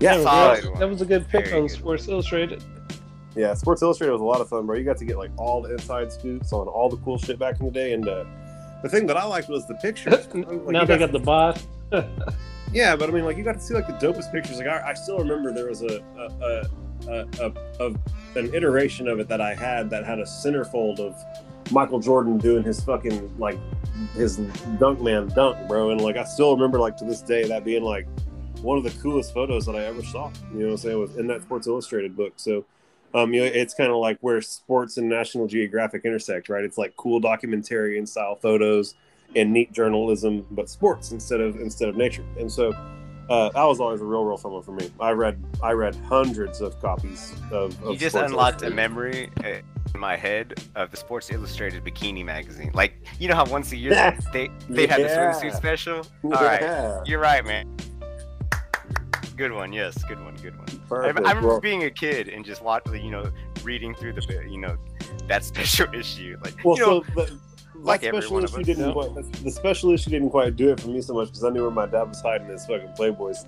[0.00, 0.78] yeah, Yeah, that, one.
[0.80, 1.76] that was a good pick Very on good.
[1.76, 2.62] Sports Illustrated.
[3.36, 4.76] yeah, Sports Illustrated was a lot of fun, bro.
[4.76, 7.58] You got to get like all the inside scoops on all the cool shit back
[7.60, 8.24] in the day, and uh,
[8.84, 10.28] the thing that I liked was the pictures.
[10.34, 11.62] Like, now they got- got the bot.
[12.72, 14.58] Yeah, but I mean, like you got to see like the dopest pictures.
[14.58, 16.66] Like I, I still remember there was a a,
[17.08, 17.86] a, a, a
[18.36, 21.14] an iteration of it that I had that had a centerfold of
[21.70, 23.56] Michael Jordan doing his fucking like
[24.14, 24.38] his
[24.80, 25.90] dunk man dunk, bro.
[25.90, 28.08] And like I still remember like to this day that being like
[28.60, 30.32] one of the coolest photos that I ever saw.
[30.52, 30.98] You know what I'm saying?
[30.98, 32.32] Was in that Sports Illustrated book.
[32.36, 32.64] So.
[33.14, 36.64] Um, you know, it's kind of like where sports and National Geographic intersect, right?
[36.64, 38.94] It's like cool documentarian style photos,
[39.36, 42.24] and neat journalism, but sports instead of instead of nature.
[42.38, 42.72] And so
[43.30, 44.90] uh, that was always a real, real fun one for me.
[45.00, 47.80] I read I read hundreds of copies of.
[47.82, 49.48] of you just Sports unlocked a memory uh,
[49.94, 52.70] in my head of the Sports Illustrated bikini magazine.
[52.74, 54.18] Like you know how once a year Yeah.
[54.32, 56.06] they they have the swimsuit special.
[56.24, 57.00] All right, Yeah.
[57.06, 57.74] you're right, man.
[59.36, 60.68] Good one, yes, good one, good one.
[60.68, 61.26] I, Perfect.
[61.26, 63.30] I remember Well- being a kid and just watching, you know,
[63.62, 64.76] reading through the, you know,
[65.26, 66.36] that special issue.
[66.44, 67.38] Like, Well, you know, so the,
[67.74, 68.66] like special one of issue us.
[68.66, 71.50] didn't quite, the special issue didn't quite do it for me so much because I
[71.50, 73.44] knew where my dad was hiding his fucking Playboys.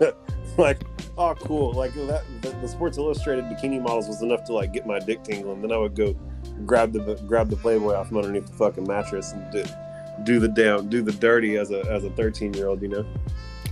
[0.58, 0.80] like,
[1.16, 1.72] oh, cool.
[1.72, 5.22] Like that, the, the Sports Illustrated bikini models was enough to like get my dick
[5.22, 5.62] tingling.
[5.62, 6.16] Then I would go
[6.66, 9.64] grab the grab the Playboy off from underneath the fucking mattress and do,
[10.24, 12.82] do the down, do the dirty as a as a thirteen year old.
[12.82, 13.06] You know.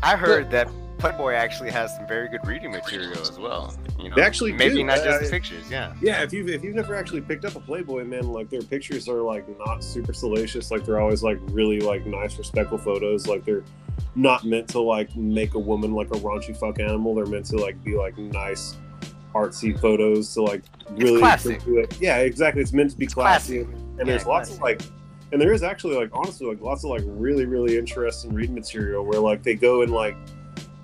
[0.02, 0.70] I heard that
[1.00, 3.74] Playboy actually has some very good reading material as well.
[3.98, 4.84] You know, They actually maybe do.
[4.84, 5.70] not Uh, just I- the pictures.
[5.70, 5.92] Yeah.
[6.02, 9.08] Yeah, if you've if you've never actually picked up a Playboy, man, like their pictures
[9.08, 10.70] are like not super salacious.
[10.70, 13.26] Like they're always like really like nice, respectful photos.
[13.26, 13.64] Like they're
[14.14, 17.14] not meant to like make a woman like a raunchy fuck animal.
[17.14, 18.76] They're meant to like be like nice,
[19.34, 21.54] artsy photos to like really classy.
[21.54, 22.62] accentuate- Yeah, exactly.
[22.62, 23.64] It's meant to be classy.
[23.64, 23.72] classy.
[23.98, 24.82] And Yeah, there's lots of like,
[25.32, 29.04] and there is actually like honestly like lots of like really really interesting reading material
[29.04, 30.16] where like they go and like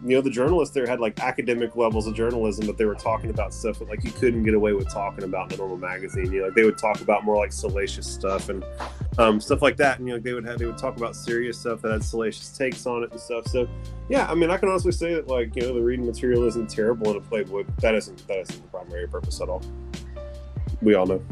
[0.09, 3.31] you know the journalists there had like academic levels of journalism but they were talking
[3.31, 6.31] about stuff that like you couldn't get away with talking about in a normal magazine
[6.33, 8.65] you know like they would talk about more like salacious stuff and
[9.19, 11.59] um, stuff like that and you know they would have they would talk about serious
[11.59, 13.67] stuff that had salacious takes on it and stuff so
[14.09, 16.69] yeah i mean i can honestly say that like you know the reading material isn't
[16.71, 19.63] terrible in a playboy that isn't that isn't the primary purpose at all
[20.83, 21.23] we all know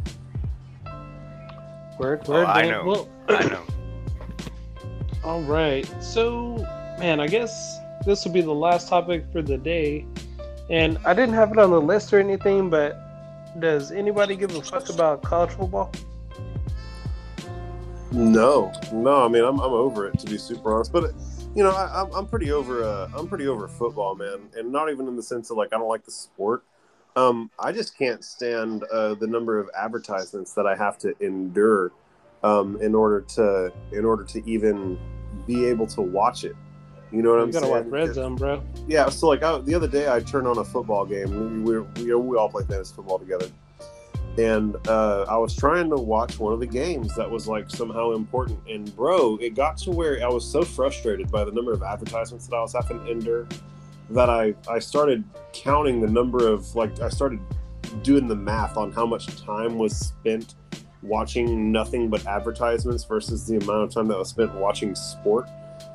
[1.99, 2.71] Word, Oh, word, I man.
[2.73, 2.85] know.
[2.85, 3.63] Well, I know.
[5.25, 5.87] all right.
[6.03, 6.57] So,
[6.99, 10.07] man, I guess this will be the last topic for the day.
[10.71, 12.99] And I didn't have it on the list or anything, but
[13.61, 15.93] does anybody give a fuck about college football?
[18.11, 19.25] No, no.
[19.25, 20.93] I mean, I'm, I'm over it to be super honest.
[20.93, 21.13] But
[21.55, 22.83] you know, I, I'm, pretty over.
[22.83, 24.49] Uh, I'm pretty over football, man.
[24.57, 26.65] And not even in the sense of like I don't like the sport.
[27.17, 31.93] Um, I just can't stand uh, the number of advertisements that I have to endure
[32.43, 34.99] um, in order to in order to even
[35.47, 36.57] be able to watch it.
[37.15, 37.85] You know what You I'm gotta saying?
[37.85, 38.63] watch Red Zone, bro.
[38.89, 41.63] Yeah, so like I, the other day, I turned on a football game.
[41.65, 43.47] We we, we, we all play fantasy football together,
[44.37, 48.13] and uh, I was trying to watch one of the games that was like somehow
[48.13, 48.59] important.
[48.69, 52.49] And bro, it got to where I was so frustrated by the number of advertisements
[52.49, 53.47] that I was having to endure
[54.11, 57.39] that I I started counting the number of like I started
[58.03, 60.57] doing the math on how much time was spent
[61.03, 65.49] watching nothing but advertisements versus the amount of time that was spent watching sport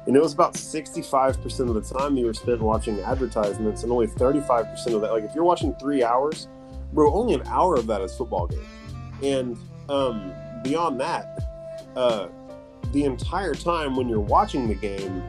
[0.10, 4.07] and it was about 65% of the time you were spent watching advertisements and only
[4.07, 6.47] 35% of that like if you're watching three hours
[6.93, 8.66] bro only an hour of that is football game.
[9.22, 9.55] And
[9.88, 10.34] um,
[10.64, 11.38] beyond that
[11.95, 12.28] uh,
[12.91, 15.22] the entire time when you're watching the game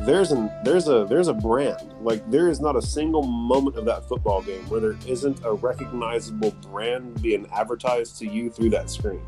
[0.00, 1.92] there's an there's a there's a brand.
[2.00, 5.52] Like there is not a single moment of that football game where there isn't a
[5.52, 9.20] recognizable brand being advertised to you through that screen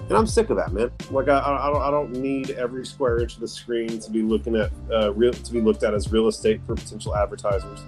[0.00, 0.90] and I'm sick of that, man.
[1.10, 4.22] Like I, I, don't, I don't need every square inch of the screen to be
[4.22, 7.80] looking at, uh, real, to be looked at as real estate for potential advertisers.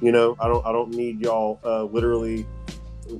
[0.00, 2.46] You know, I don't, I don't need y'all uh, literally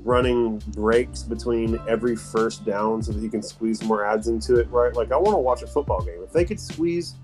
[0.03, 4.68] running breaks between every first down so that you can squeeze more ads into it,
[4.70, 4.95] right?
[4.95, 6.22] Like I want to watch a football game.
[6.22, 7.14] If they could squeeze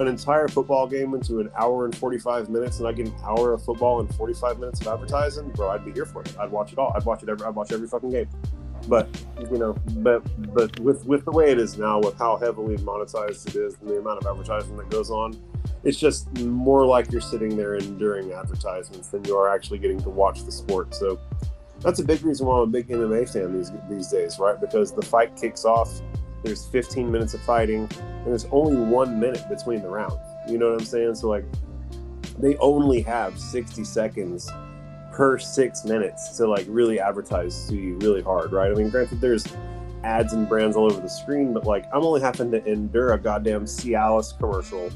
[0.00, 3.52] an entire football game into an hour and 45 minutes and I get an hour
[3.52, 6.36] of football and 45 minutes of advertising, bro, I'd be here for it.
[6.38, 6.92] I'd watch it all.
[6.94, 8.28] I'd watch it every, I'd watch every fucking game
[8.86, 9.08] but
[9.50, 10.22] you know but
[10.54, 13.88] but with with the way it is now with how heavily monetized it is and
[13.88, 15.36] the amount of advertising that goes on
[15.84, 20.10] it's just more like you're sitting there enduring advertisements than you are actually getting to
[20.10, 20.94] watch the sport.
[20.94, 21.18] So
[21.80, 24.60] that's a big reason why I'm a big MMA fan these these days right?
[24.60, 25.90] Because the fight kicks off
[26.44, 30.14] there's 15 minutes of fighting and there's only one minute between the rounds.
[30.48, 31.14] You know what I'm saying?
[31.16, 31.44] So like
[32.38, 34.50] they only have 60 seconds
[35.18, 38.70] per six minutes to like really advertise to you really hard, right?
[38.70, 39.44] I mean, granted, there's
[40.04, 43.18] ads and brands all over the screen, but like I'm only having to endure a
[43.18, 44.88] goddamn Cialis commercial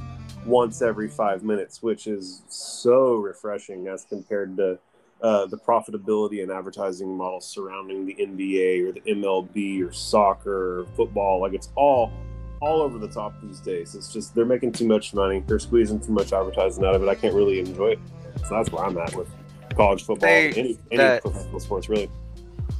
[0.46, 4.78] once every five minutes, which is so refreshing as compared to
[5.22, 10.86] uh, the profitability and advertising models surrounding the NBA or the MLB or soccer or
[10.94, 11.40] football.
[11.40, 12.12] Like it's all
[12.60, 13.96] all over the top these days.
[13.96, 15.42] It's just they're making too much money.
[15.44, 17.08] They're squeezing too much advertising out of it.
[17.08, 17.98] I can't really enjoy it.
[18.46, 19.28] So that's where I'm at with
[19.72, 22.10] college football, They- any, any that- professional sports, really.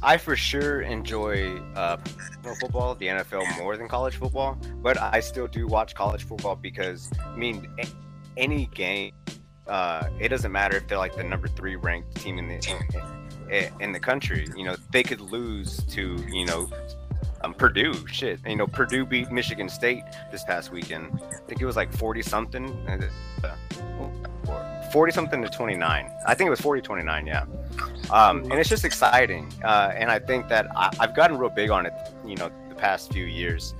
[0.01, 4.57] I for sure enjoy uh, professional football, the NFL, more than college football.
[4.81, 7.69] But I still do watch college football because I mean,
[8.35, 9.13] any game,
[9.67, 13.93] uh, it doesn't matter if they're like the number three ranked team in the in,
[13.93, 14.45] the country.
[14.57, 16.69] You know, they could lose to you know
[17.41, 17.93] um, Purdue.
[18.07, 21.21] Shit, you know, Purdue beat Michigan State this past weekend.
[21.31, 22.65] I think it was like forty something.
[24.93, 26.09] Forty something to twenty nine.
[26.27, 27.45] I think it was 40-29, Yeah
[28.11, 29.51] um, and it's just exciting.
[29.63, 31.93] Uh, and I think that I, I've gotten real big on it,
[32.25, 33.73] you know, the past few years,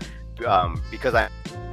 [0.47, 1.29] um, because I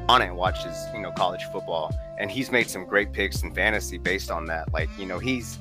[0.08, 3.96] on it watches, you know, college football, and he's made some great picks in fantasy
[3.96, 4.70] based on that.
[4.72, 5.58] Like, you know, he's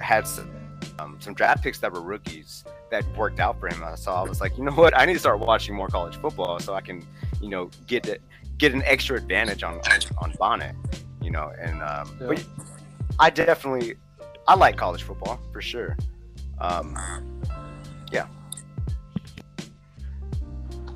[0.00, 0.50] had some
[0.98, 3.84] um, some draft picks that were rookies that worked out for him.
[3.96, 6.58] So I was like, you know what, I need to start watching more college football
[6.60, 7.06] so I can,
[7.42, 8.20] you know, get
[8.56, 10.74] get an extra advantage on on, on Bonnet,
[11.20, 11.52] you know.
[11.60, 12.26] And um, Yeah.
[12.28, 12.44] but
[13.18, 13.96] I definitely
[14.46, 15.96] I like college football for sure.
[16.60, 16.96] Um,
[18.10, 18.26] yeah.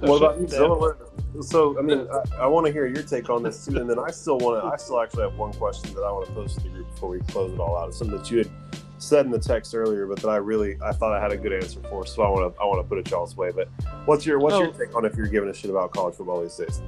[0.00, 0.96] What about you, Zilla?
[1.42, 3.98] So I mean, I, I want to hear your take on this too, and then
[3.98, 4.68] I still want to.
[4.68, 7.08] I still actually have one question that I want to pose to the group before
[7.10, 7.88] we close it all out.
[7.88, 8.50] It's something that you had
[8.98, 11.52] said in the text earlier, but that I really I thought I had a good
[11.52, 12.06] answer for.
[12.06, 13.50] So I want to I want to put it y'all's way.
[13.50, 13.68] But
[14.04, 14.72] what's your what's your Oh.
[14.72, 16.82] take on if you're giving a shit about college football these days?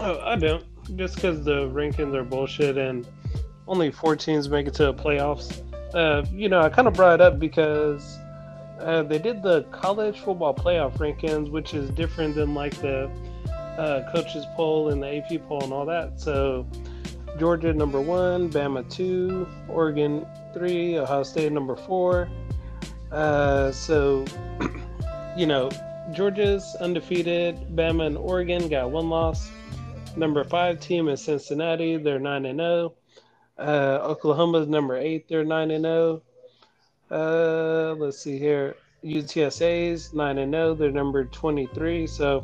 [0.00, 0.64] Oh, I don't.
[0.96, 3.06] Just because the rankings are bullshit and
[3.68, 5.62] only four teams make it to the playoffs.
[5.94, 8.18] Uh, you know, I kind of brought it up because
[8.80, 13.10] uh, they did the college football playoff rankings, which is different than like the
[13.78, 16.20] uh, coaches poll and the AP poll and all that.
[16.20, 16.66] So
[17.38, 22.28] Georgia number one, Bama two, Oregon three, Ohio State number four.
[23.12, 24.24] Uh, so,
[25.36, 25.70] you know,
[26.12, 27.56] Georgia's undefeated.
[27.74, 29.50] Bama and Oregon got one loss.
[30.16, 31.96] Number five team is Cincinnati.
[31.98, 32.94] They're nine and zero.
[33.58, 35.28] Uh, Oklahoma's number eight.
[35.28, 36.22] They're nine and zero.
[37.10, 38.76] Uh, let's see here.
[39.04, 40.74] UTSA's nine and zero.
[40.74, 42.06] They're number twenty three.
[42.06, 42.42] So,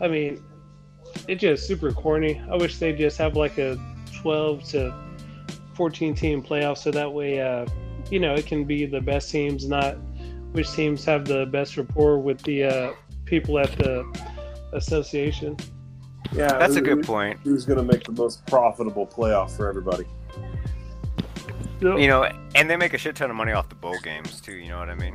[0.00, 0.42] I mean,
[1.28, 2.40] it's just super corny.
[2.50, 3.78] I wish they just have like a
[4.20, 4.94] twelve to
[5.74, 7.66] fourteen team playoff, so that way, uh,
[8.10, 9.94] you know, it can be the best teams, not
[10.52, 12.92] which teams have the best rapport with the uh,
[13.24, 14.04] people at the
[14.72, 15.56] association.
[16.32, 17.40] Yeah, That's a good point.
[17.42, 20.04] Who's going to make the most profitable playoff for everybody?
[21.80, 22.24] You know,
[22.54, 24.56] and they make a shit ton of money off the bowl games too.
[24.56, 25.14] You know what I mean?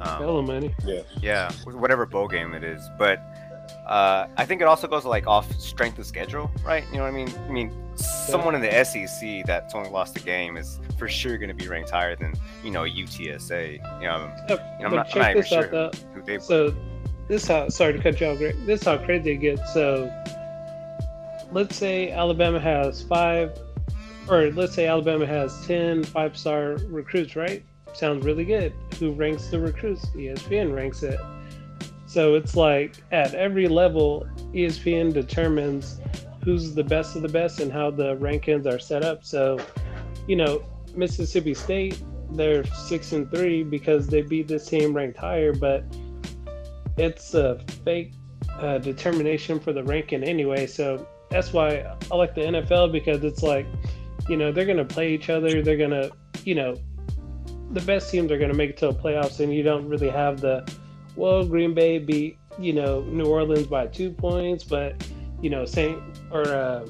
[0.00, 0.74] Um, Hella money.
[0.84, 2.88] Yeah, Yeah, whatever bowl game it is.
[2.98, 3.18] But
[3.86, 6.84] uh, I think it also goes like off strength of schedule, right?
[6.90, 7.28] You know what I mean?
[7.48, 11.48] I mean, someone in the SEC that's only lost a game is for sure going
[11.48, 13.72] to be ranked higher than you know UTSA.
[14.00, 15.90] You know, Yep, you know, I'm but not, I'm not even this out sure though.
[16.14, 16.38] who they.
[16.38, 16.74] So
[17.28, 18.56] this how sorry to cut you off, Greg.
[18.66, 19.72] This how crazy it gets.
[19.74, 20.10] So
[21.52, 23.58] let's say Alabama has five,
[24.28, 27.64] or let's say Alabama has 10 five star recruits, right?
[27.92, 28.72] Sounds really good.
[28.98, 30.06] Who ranks the recruits?
[30.06, 31.18] ESPN ranks it.
[32.06, 36.00] So it's like at every level, ESPN determines
[36.44, 39.24] who's the best of the best and how the rankings are set up.
[39.24, 39.58] So,
[40.28, 40.62] you know,
[40.94, 42.00] Mississippi State,
[42.32, 45.84] they're six and three because they beat this team ranked higher, but
[46.96, 48.12] it's a fake
[48.58, 50.66] uh, determination for the ranking anyway.
[50.66, 53.66] So that's why I like the NFL because it's like,
[54.28, 55.62] you know, they're gonna play each other.
[55.62, 56.10] They're gonna,
[56.44, 56.76] you know,
[57.72, 60.40] the best teams are gonna make it to the playoffs, and you don't really have
[60.40, 60.70] the,
[61.16, 64.94] well, Green Bay beat, you know, New Orleans by two points, but
[65.42, 66.00] you know, Saint
[66.30, 66.86] or uh,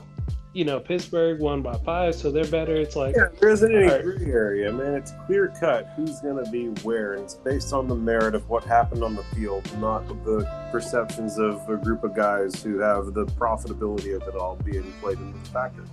[0.56, 2.74] you know, Pittsburgh won by five, so they're better.
[2.76, 4.02] It's like, Yeah, there isn't any Alright.
[4.02, 4.94] gray area, man.
[4.94, 8.48] It's clear cut who's going to be where, and it's based on the merit of
[8.48, 13.12] what happened on the field, not the perceptions of a group of guys who have
[13.12, 15.84] the profitability of it all being played into the factor.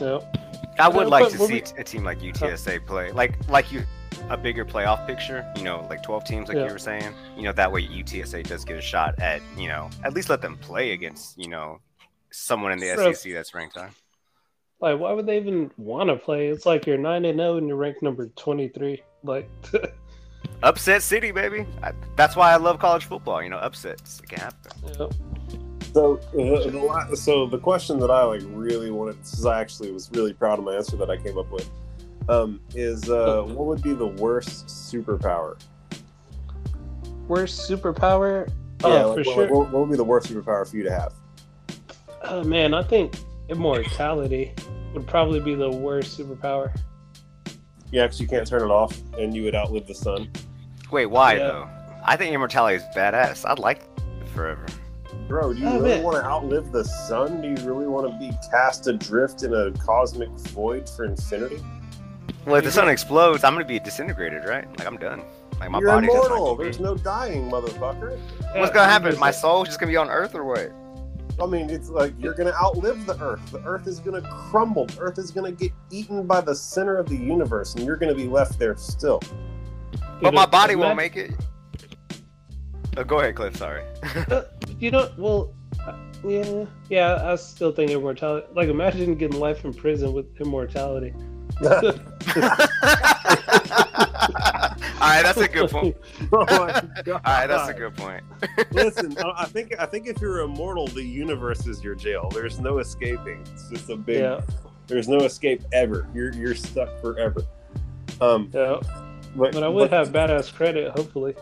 [0.00, 0.28] you know,
[0.78, 3.10] I would No, like but to when see we- t- a team like UTSA play,
[3.12, 3.82] like like you,
[4.28, 5.50] a bigger playoff picture.
[5.56, 6.66] You know, like 12 teams, like Yeah.
[6.66, 7.14] you were saying.
[7.36, 10.42] You know, that way UTSA does get a shot at, you know, at least let
[10.42, 11.80] them play against, you know,
[12.30, 13.90] someone in the So- SEC that's ranked high.
[14.80, 16.48] like why would they even want to play?
[16.48, 19.02] It's like you're nine and zero and you're ranked number twenty three.
[19.24, 19.50] Like,
[20.62, 21.66] Upset city, baby.
[21.82, 23.42] I, that's why I love college football.
[23.42, 24.72] You know, upsets it can happen.
[24.86, 25.10] you know,
[25.92, 29.90] So, uh, the la- so the question that I like really wanted, since I actually
[29.92, 31.68] was really proud of my answer that I came up with,
[32.28, 35.58] um, is uh, what would be the worst superpower?
[37.26, 38.50] worst superpower.
[38.84, 39.48] Oh, yeah, for what, sure.
[39.54, 41.12] what, what would be the worst superpower for you to have?
[42.28, 43.14] Oh man, I think
[43.48, 44.52] immortality
[44.94, 46.70] would probably be the worst superpower.
[47.90, 50.30] Yeah, because you can't turn it off, and you would outlive the sun.
[50.90, 51.46] Wait, why Yeah.
[51.48, 51.68] though?
[52.04, 53.48] I think immortality is badass.
[53.48, 54.66] I'd like it forever.
[55.26, 57.40] Bro, do you Oh, really want to outlive the sun?
[57.42, 61.62] Do you really want to be cast adrift in a cosmic void for infinity?
[62.46, 64.66] Well, if the sun explodes, I'm gonna be disintegrated, right?
[64.78, 65.22] Like I'm done.
[65.60, 66.46] Like my You're body's just immortal.
[66.56, 68.18] not There's no dying, motherfucker.
[68.54, 69.18] What's gonna happen?
[69.18, 70.70] My soul's just gonna be on Earth or what?
[71.40, 73.52] I mean, it's like you're gonna outlive the Earth.
[73.52, 74.86] The Earth is gonna crumble.
[74.86, 78.14] The Earth is gonna get eaten by the center of the universe, and you're gonna
[78.14, 79.20] be left there still.
[80.20, 81.32] But my body won't make it.
[82.96, 83.56] Oh, go ahead, Cliff.
[83.56, 83.84] Sorry.
[84.30, 84.42] Uh,
[84.80, 85.54] you know, well,
[86.24, 87.30] yeah, yeah.
[87.30, 88.48] I still think immortality.
[88.54, 91.14] Like, imagine getting life in prison with immortality.
[95.00, 95.96] All right, that's a good point.
[96.32, 96.38] oh!
[96.38, 98.24] All right, that's a good point.
[98.72, 102.28] Listen, I I think I think if you're immortal, the universe is your jail.
[102.32, 103.44] There's no escaping.
[103.52, 104.20] It's just a big.
[104.20, 104.40] Yeah,
[104.86, 106.08] There's no escape ever.
[106.14, 107.42] You're you're stuck forever.
[108.20, 108.80] Um, yeah.
[109.36, 111.36] but, But I would have badass credit, hopefully.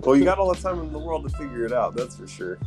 [0.00, 1.96] well, you got all the time in the world to figure it out.
[1.96, 2.58] That's for sure.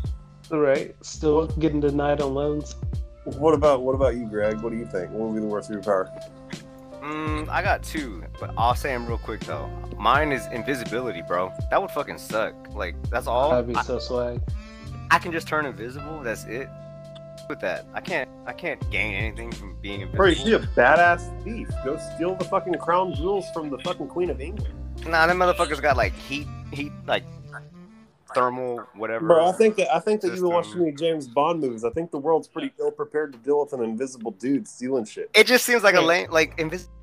[0.52, 0.94] All right.
[1.02, 2.76] Still getting denied on loans.
[3.24, 4.60] What about what about you, Greg?
[4.62, 5.12] What do you think?
[5.12, 6.10] What would be the worst superpower?
[7.02, 9.68] Mm, I got two, but I'll say them real quick though.
[9.98, 11.52] Mine is invisibility, bro.
[11.72, 12.54] That would fucking suck.
[12.74, 13.52] Like that's all.
[13.52, 14.42] That'd be I- so swag.
[15.12, 16.22] I can just turn invisible.
[16.22, 16.70] That's it.
[17.48, 18.30] With that, I can't.
[18.46, 20.18] I can't gain anything from being invisible.
[20.18, 21.68] Bro, you should be a badass thief.
[21.84, 24.74] Go steal the fucking crown jewels from the fucking Queen of England.
[25.08, 27.24] Nah, them motherfuckers got like heat, heat, like
[28.34, 29.28] thermal, whatever.
[29.28, 30.80] Bro, I think that I think that you've been watching System.
[30.80, 31.84] too many James Bond movies.
[31.84, 35.30] I think the world's pretty ill prepared to deal with an invisible dude stealing shit.
[35.34, 36.06] It just seems like a Right.
[36.06, 36.94] lame, like invisible.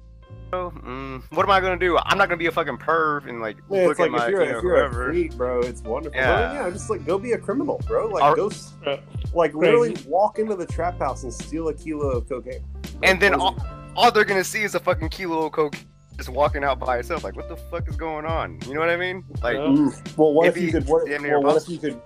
[0.53, 1.99] Mm, what am I gonna do?
[1.99, 4.25] I'm not gonna be a fucking perv and like Yeah, look it's like at my,
[4.27, 5.05] if you're, you know, if you're a whoever.
[5.13, 6.19] freak, bro, it's wonderful.
[6.19, 6.53] Yeah.
[6.53, 6.65] Yeah.
[6.65, 8.07] yeah, just like go be a criminal, bro.
[8.09, 8.51] Like Are- go,
[8.87, 8.97] Uh,
[9.35, 12.65] like literally walk into the trap house and steal a kilo of cocaine.
[13.03, 13.57] And then all,
[13.97, 15.75] all they're gonna see is a fucking kilo of coke
[16.17, 17.25] just walking out by itself.
[17.25, 18.59] Like, what the fuck is going on?
[18.67, 19.25] You know what I mean?
[19.43, 19.61] Like, Yeah.
[19.63, 20.17] Mm.
[20.17, 20.87] Well, what if If you you could?
[20.87, 22.01] What, damn well, what if you could?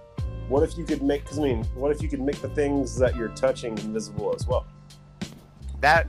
[0.49, 1.23] What if you could make?
[1.23, 4.47] Because I mean, what if you could make the things that you're touching invisible as
[4.47, 4.67] well?
[5.81, 6.07] that.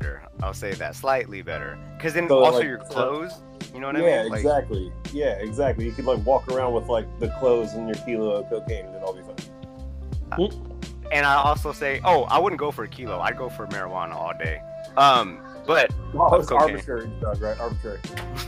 [0.00, 0.22] better.
[0.42, 1.78] I'll say that slightly better.
[1.96, 3.32] Because then So, also like, your so- clothes.
[3.72, 4.32] You know what yeah, I mean?
[4.32, 4.92] Like, exactly.
[5.14, 5.84] Yeah, exactly.
[5.86, 8.94] You could like walk around with like the clothes and your kilo of cocaine, and
[8.94, 10.50] it'd all be fine.
[11.12, 13.18] and I also say, oh, I wouldn't go for a kilo.
[13.20, 14.60] I'd go for marijuana all day.
[14.98, 17.10] Um, but Oh, it's arbitrary
[17.40, 17.58] right?
[17.58, 18.00] Arbitrary.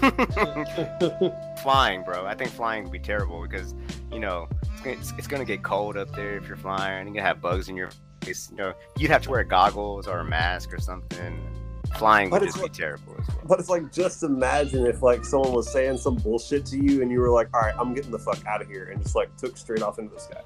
[1.62, 2.26] flying, bro.
[2.26, 3.74] I think flying would be terrible because
[4.12, 7.06] you know it's gonna, it's, it's gonna get cold up there if you're flying.
[7.06, 7.90] You're gonna have bugs in your
[8.22, 8.50] face.
[8.50, 11.40] You know, you'd have to wear goggles or a mask or something.
[11.96, 13.44] Flying would But it's just be terrible as well.
[13.46, 17.10] But it's like just imagine if like someone was saying some bullshit to you, and
[17.10, 19.34] you were like, "All right, I'm getting the fuck out of here," and just like
[19.36, 20.40] took straight off into the sky.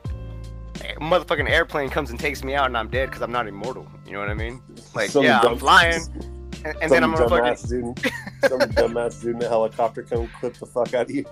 [0.85, 3.87] A motherfucking airplane comes and takes me out, and I'm dead because I'm not immortal.
[4.07, 4.62] You know what I mean?
[4.95, 6.03] Like, Some yeah, I'm flying,
[6.65, 8.13] and, and then some I'm gonna fucking dumbass dude,
[8.49, 11.25] some dumbass dude in a helicopter come clip the fuck out of you.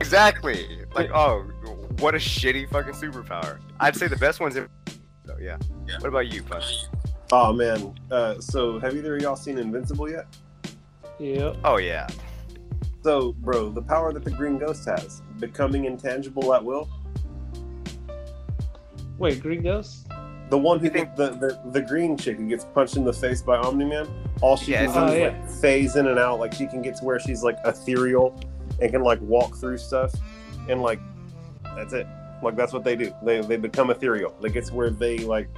[0.00, 1.42] exactly like, oh,
[1.98, 3.58] what a shitty fucking superpower.
[3.80, 4.56] I'd say the best ones.
[4.56, 4.68] In-
[5.26, 5.56] so yeah.
[6.00, 6.86] What about you, Punch?
[7.30, 7.94] Oh man.
[8.10, 10.26] Uh, so have either of y'all seen Invincible yet?
[11.18, 11.56] Yep.
[11.64, 12.08] Oh yeah.
[13.02, 16.88] So, bro, the power that the Green Ghost has, becoming intangible at will.
[19.18, 20.06] Wait, Green Ghost?
[20.50, 23.40] The one who think- the, the the green chick who gets punched in the face
[23.42, 24.06] by Omni Man.
[24.42, 25.26] All she Yeah, can do oh, is yeah.
[25.28, 26.40] like phase in and out.
[26.40, 28.38] Like she can get to where she's like ethereal
[28.80, 30.12] and can like walk through stuff,
[30.68, 31.00] and like
[31.76, 32.06] that's it.
[32.42, 33.14] Like that's what they do.
[33.22, 34.34] They they become ethereal.
[34.40, 35.48] Like it's where they like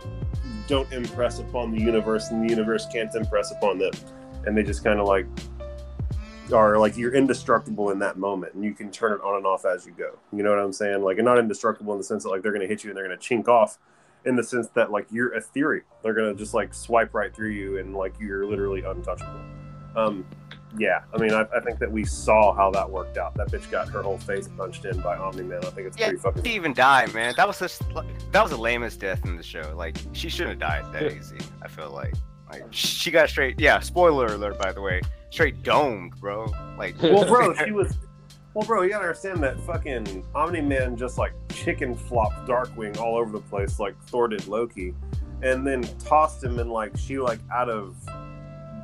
[0.66, 3.93] don't impress upon the universe, and the universe can't impress upon them,
[4.47, 5.26] and they just kind of like
[6.53, 9.64] are like you're indestructible in that moment, and you can turn it on and off
[9.64, 10.18] as you go.
[10.32, 11.03] You know what I'm saying?
[11.03, 13.05] Like, and not indestructible in the sense that like they're gonna hit you and they're
[13.05, 13.78] gonna chink off,
[14.27, 15.85] in the sense that like you're ethereal.
[16.03, 19.41] They're gonna just like swipe right through you, and like you're literally untouchable.
[19.97, 20.25] Um,
[20.77, 23.35] yeah, I mean, I, I think that we saw how that worked out.
[23.37, 25.64] That bitch got her whole face punched in by Omni Man.
[25.64, 26.43] I think it's Yeah, pretty fucking.
[26.45, 27.35] She even died, man.
[27.37, 27.79] That was such.
[28.33, 29.72] That was the lamest death in the show.
[29.77, 31.39] Like she shouldn't have died that easy.
[31.62, 32.14] I feel like.
[32.51, 33.59] Like she got straight.
[33.61, 33.79] Yeah.
[33.81, 35.01] Spoiler alert, by the way.
[35.31, 36.47] Straight domed, bro.
[36.77, 36.95] Like.
[37.03, 37.97] well, bro, she was.
[38.55, 43.16] Well, bro, you gotta understand that fucking Omni Man just like chicken flopped Darkwing all
[43.16, 44.94] over the place, like Thor did Loki,
[45.42, 47.96] and then tossed him and like she like out of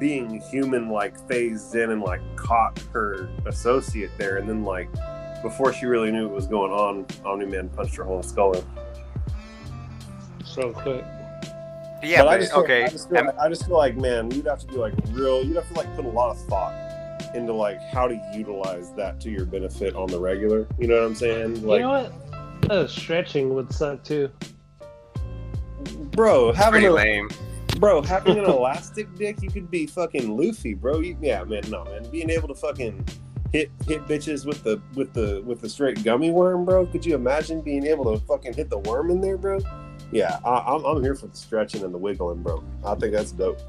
[0.00, 4.88] being human, like phased in and like caught her associate there, and then like
[5.40, 8.64] before she really knew what was going on, Omni Man punched her whole skull in.
[10.44, 11.04] So quick.
[12.02, 12.84] Yeah, but I just feel, okay.
[12.84, 15.44] I just, feel, um, I just feel like man, you'd have to be like real.
[15.44, 16.89] You'd have to like put a lot of thought
[17.34, 20.66] into like how to utilize that to your benefit on the regular.
[20.78, 21.66] You know what I'm saying?
[21.66, 22.70] Like, you know what?
[22.70, 24.30] Uh, stretching would suck too.
[26.12, 27.28] bro, having pretty a, lame.
[27.78, 31.00] bro having an elastic dick, you could be fucking Luffy, bro.
[31.00, 33.04] You, yeah, man, no, man, being able to fucking
[33.52, 36.86] hit hit bitches with the with the with the straight gummy worm, bro.
[36.86, 39.58] Could you imagine being able to fucking hit the worm in there, bro?
[40.12, 42.62] Yeah, I, I'm I'm here for the stretching and the wiggling, bro.
[42.84, 43.60] I think that's dope.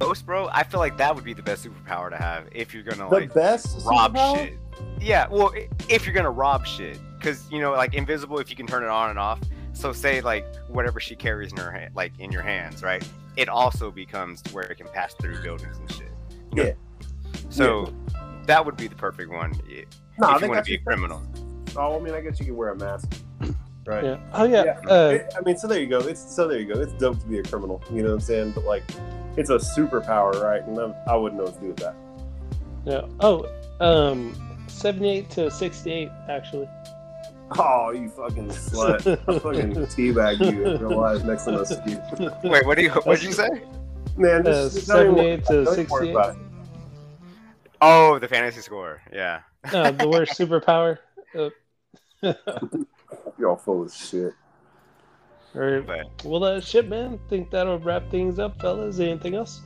[0.00, 0.48] Ghost, bro.
[0.50, 3.16] I feel like that would be the best superpower to have if you're gonna The
[3.20, 4.36] like best rob superpower?
[4.46, 4.58] shit.
[4.98, 5.52] Yeah, well,
[5.90, 8.88] if you're gonna rob shit, because you know, like invisible, if you can turn it
[8.88, 9.40] on and off.
[9.74, 13.06] So say like whatever she carries in her hand, like in your hands, right?
[13.36, 16.10] It also becomes to where it can pass through buildings and shit.
[16.52, 16.64] You know?
[16.64, 16.72] Yeah.
[17.50, 17.92] So
[18.46, 19.84] that would be the perfect one i-
[20.18, 21.22] No, I if you think want that's to be a criminal.
[21.76, 23.08] Oh, I mean, I guess you can wear a mask,
[23.86, 24.04] right?
[24.04, 24.16] Yeah.
[24.32, 24.64] Oh yeah.
[24.64, 24.80] Yeah.
[24.90, 25.98] Uh, It- I mean, so there you go.
[26.00, 26.80] It's so there you go.
[26.80, 27.82] It's dope to be a criminal.
[27.92, 28.52] You know what I'm saying?
[28.52, 28.82] But like,
[29.36, 30.62] it's a superpower, right?
[30.66, 31.94] And I'm, I wouldn't know what to do with that.
[32.84, 33.06] yeah.
[33.20, 33.46] Oh,
[33.80, 34.34] um,
[34.68, 36.68] seventy-eight to sixty-eight actually.
[37.58, 39.06] Oh, you fucking slut!
[39.28, 42.30] I'll fucking teabag you in real life next time I see you.
[42.44, 42.90] Wait, what do you?
[42.90, 43.48] What did you say?
[44.16, 45.64] Man, Uh, just, don't even worry 78 to about it.
[45.64, 46.46] Don't even worry 68.
[47.82, 49.00] Oh, the fantasy score.
[49.12, 49.40] Yeah.
[49.72, 50.98] No, the worst superpower.
[51.34, 51.50] Uh,
[53.38, 54.34] You're all full of shit.
[55.54, 57.18] Or, But well, uh, shit, man.
[57.28, 59.00] Think that'll wrap things up, fellas.
[59.00, 59.62] Anything else?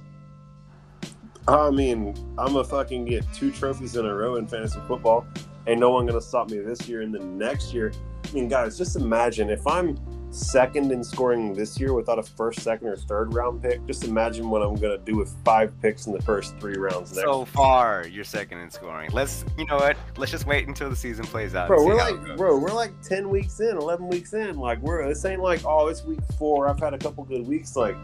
[1.47, 5.27] I mean, I'm gonna fucking get two trophies in a row in fantasy football.
[5.67, 7.93] Ain't no one gonna stop me this year and then next year.
[8.25, 9.99] I mean, guys, just imagine if I'm
[10.35, 13.85] second in scoring this year without a first, second, or third round pick.
[13.87, 17.23] Just imagine what I'm gonna do with five picks in the first three rounds next.
[17.25, 19.11] So far, you're second in scoring.
[19.13, 19.97] Let's, you know what?
[20.17, 21.69] Let's just wait until the season plays out.
[21.69, 24.59] Bro, we're like, bro, we're like ten weeks in, eleven weeks in.
[24.59, 26.69] Like, we're this ain't like, oh, it's week four.
[26.69, 27.77] I've had a couple good weeks.
[27.77, 27.97] Like,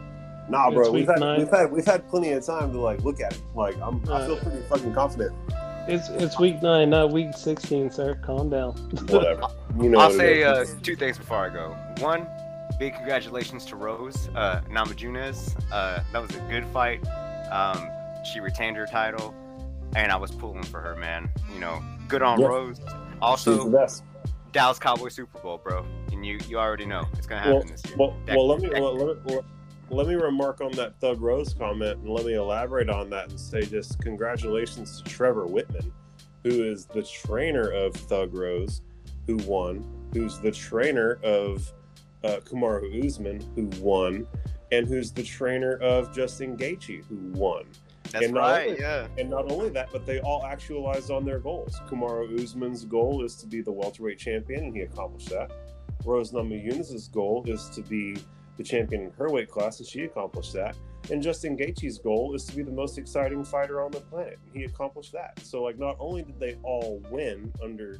[0.49, 1.39] nah, It's bro, we've had nine.
[1.39, 3.41] we've had we've had plenty of time to like look at it.
[3.55, 5.33] Like, I'm I feel Uh, pretty fucking confident.
[5.87, 8.15] It's it's week nine, not week sixteen, sir.
[8.23, 8.71] Calm down.
[9.09, 9.47] Whatever,
[9.79, 9.99] you know.
[9.99, 11.75] I'll what say uh, two things before I go.
[12.03, 12.27] One,
[12.79, 15.55] big congratulations to Rose uh, Namajunas.
[15.71, 17.05] Uh, that was a good fight.
[17.51, 17.89] Um,
[18.31, 19.33] she retained her title,
[19.95, 21.29] and I was pulling for her, man.
[21.53, 22.47] You know, good on Yeah.
[22.47, 22.79] Rose.
[23.21, 23.69] Also.
[24.51, 25.85] Dallas Cowboy Super Bowl, bro.
[26.11, 27.95] And you you already know it's gonna happen this year.
[27.97, 29.39] Well, That- well, let me that- well, let me
[29.91, 33.39] let me remark on that Thug Rose comment, and let me elaborate on that and
[33.39, 35.91] say just congratulations to Trevor Wittman,
[36.43, 38.81] who is the trainer of Thug Rose,
[39.27, 41.71] who won, who's the trainer of
[42.23, 44.25] uh, Kamaru Usman, who won,
[44.71, 47.65] and who's the trainer of Justin Gaethje, who won.
[48.11, 48.69] That's and right.
[48.69, 49.07] only- Yeah.
[49.17, 51.79] And not only that, but they all actualized on their goals.
[51.89, 55.51] Kamaru Usman's goal is to be the welterweight champion, and he accomplished that.
[56.05, 58.15] Rose Namajunas' goal is to be
[58.61, 60.75] the champion in her weight class, and she accomplished that.
[61.09, 64.37] And Justin Gaethje's goal is to be the most exciting fighter on the planet.
[64.45, 65.39] and He accomplished that.
[65.43, 67.99] So, like, not only did they all win under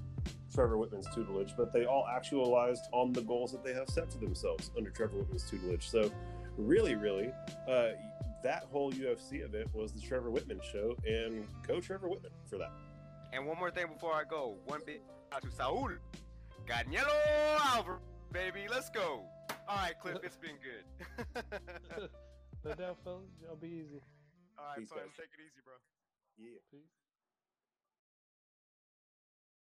[0.53, 4.20] Trevor Wittman's tutelage, but they all actualized on the goals that they have set for
[4.20, 5.89] themselves under Trevor Wittman's tutelage.
[5.89, 6.12] So,
[6.57, 7.32] really, really,
[7.68, 7.89] uh,
[8.43, 12.72] that whole UFC event was the Trevor Wittman show, and go Trevor Wittman for that.
[13.34, 14.57] And one more thing before I go.
[14.66, 14.99] One shout
[15.32, 15.89] out to Saul
[16.68, 17.07] Canelo
[17.76, 17.99] Alvarez,
[18.32, 18.68] baby.
[18.70, 19.24] Let's go.
[19.67, 20.17] All right, Cliff.
[20.23, 20.85] It's been good.
[22.65, 23.29] no doubt, fellas.
[23.41, 24.01] Y'all be easy.
[24.57, 24.99] All right, Peace, fun.
[24.99, 25.13] guys.
[25.17, 25.75] Take it easy, bro.
[26.37, 26.59] Yeah.
[26.71, 27.00] Peace.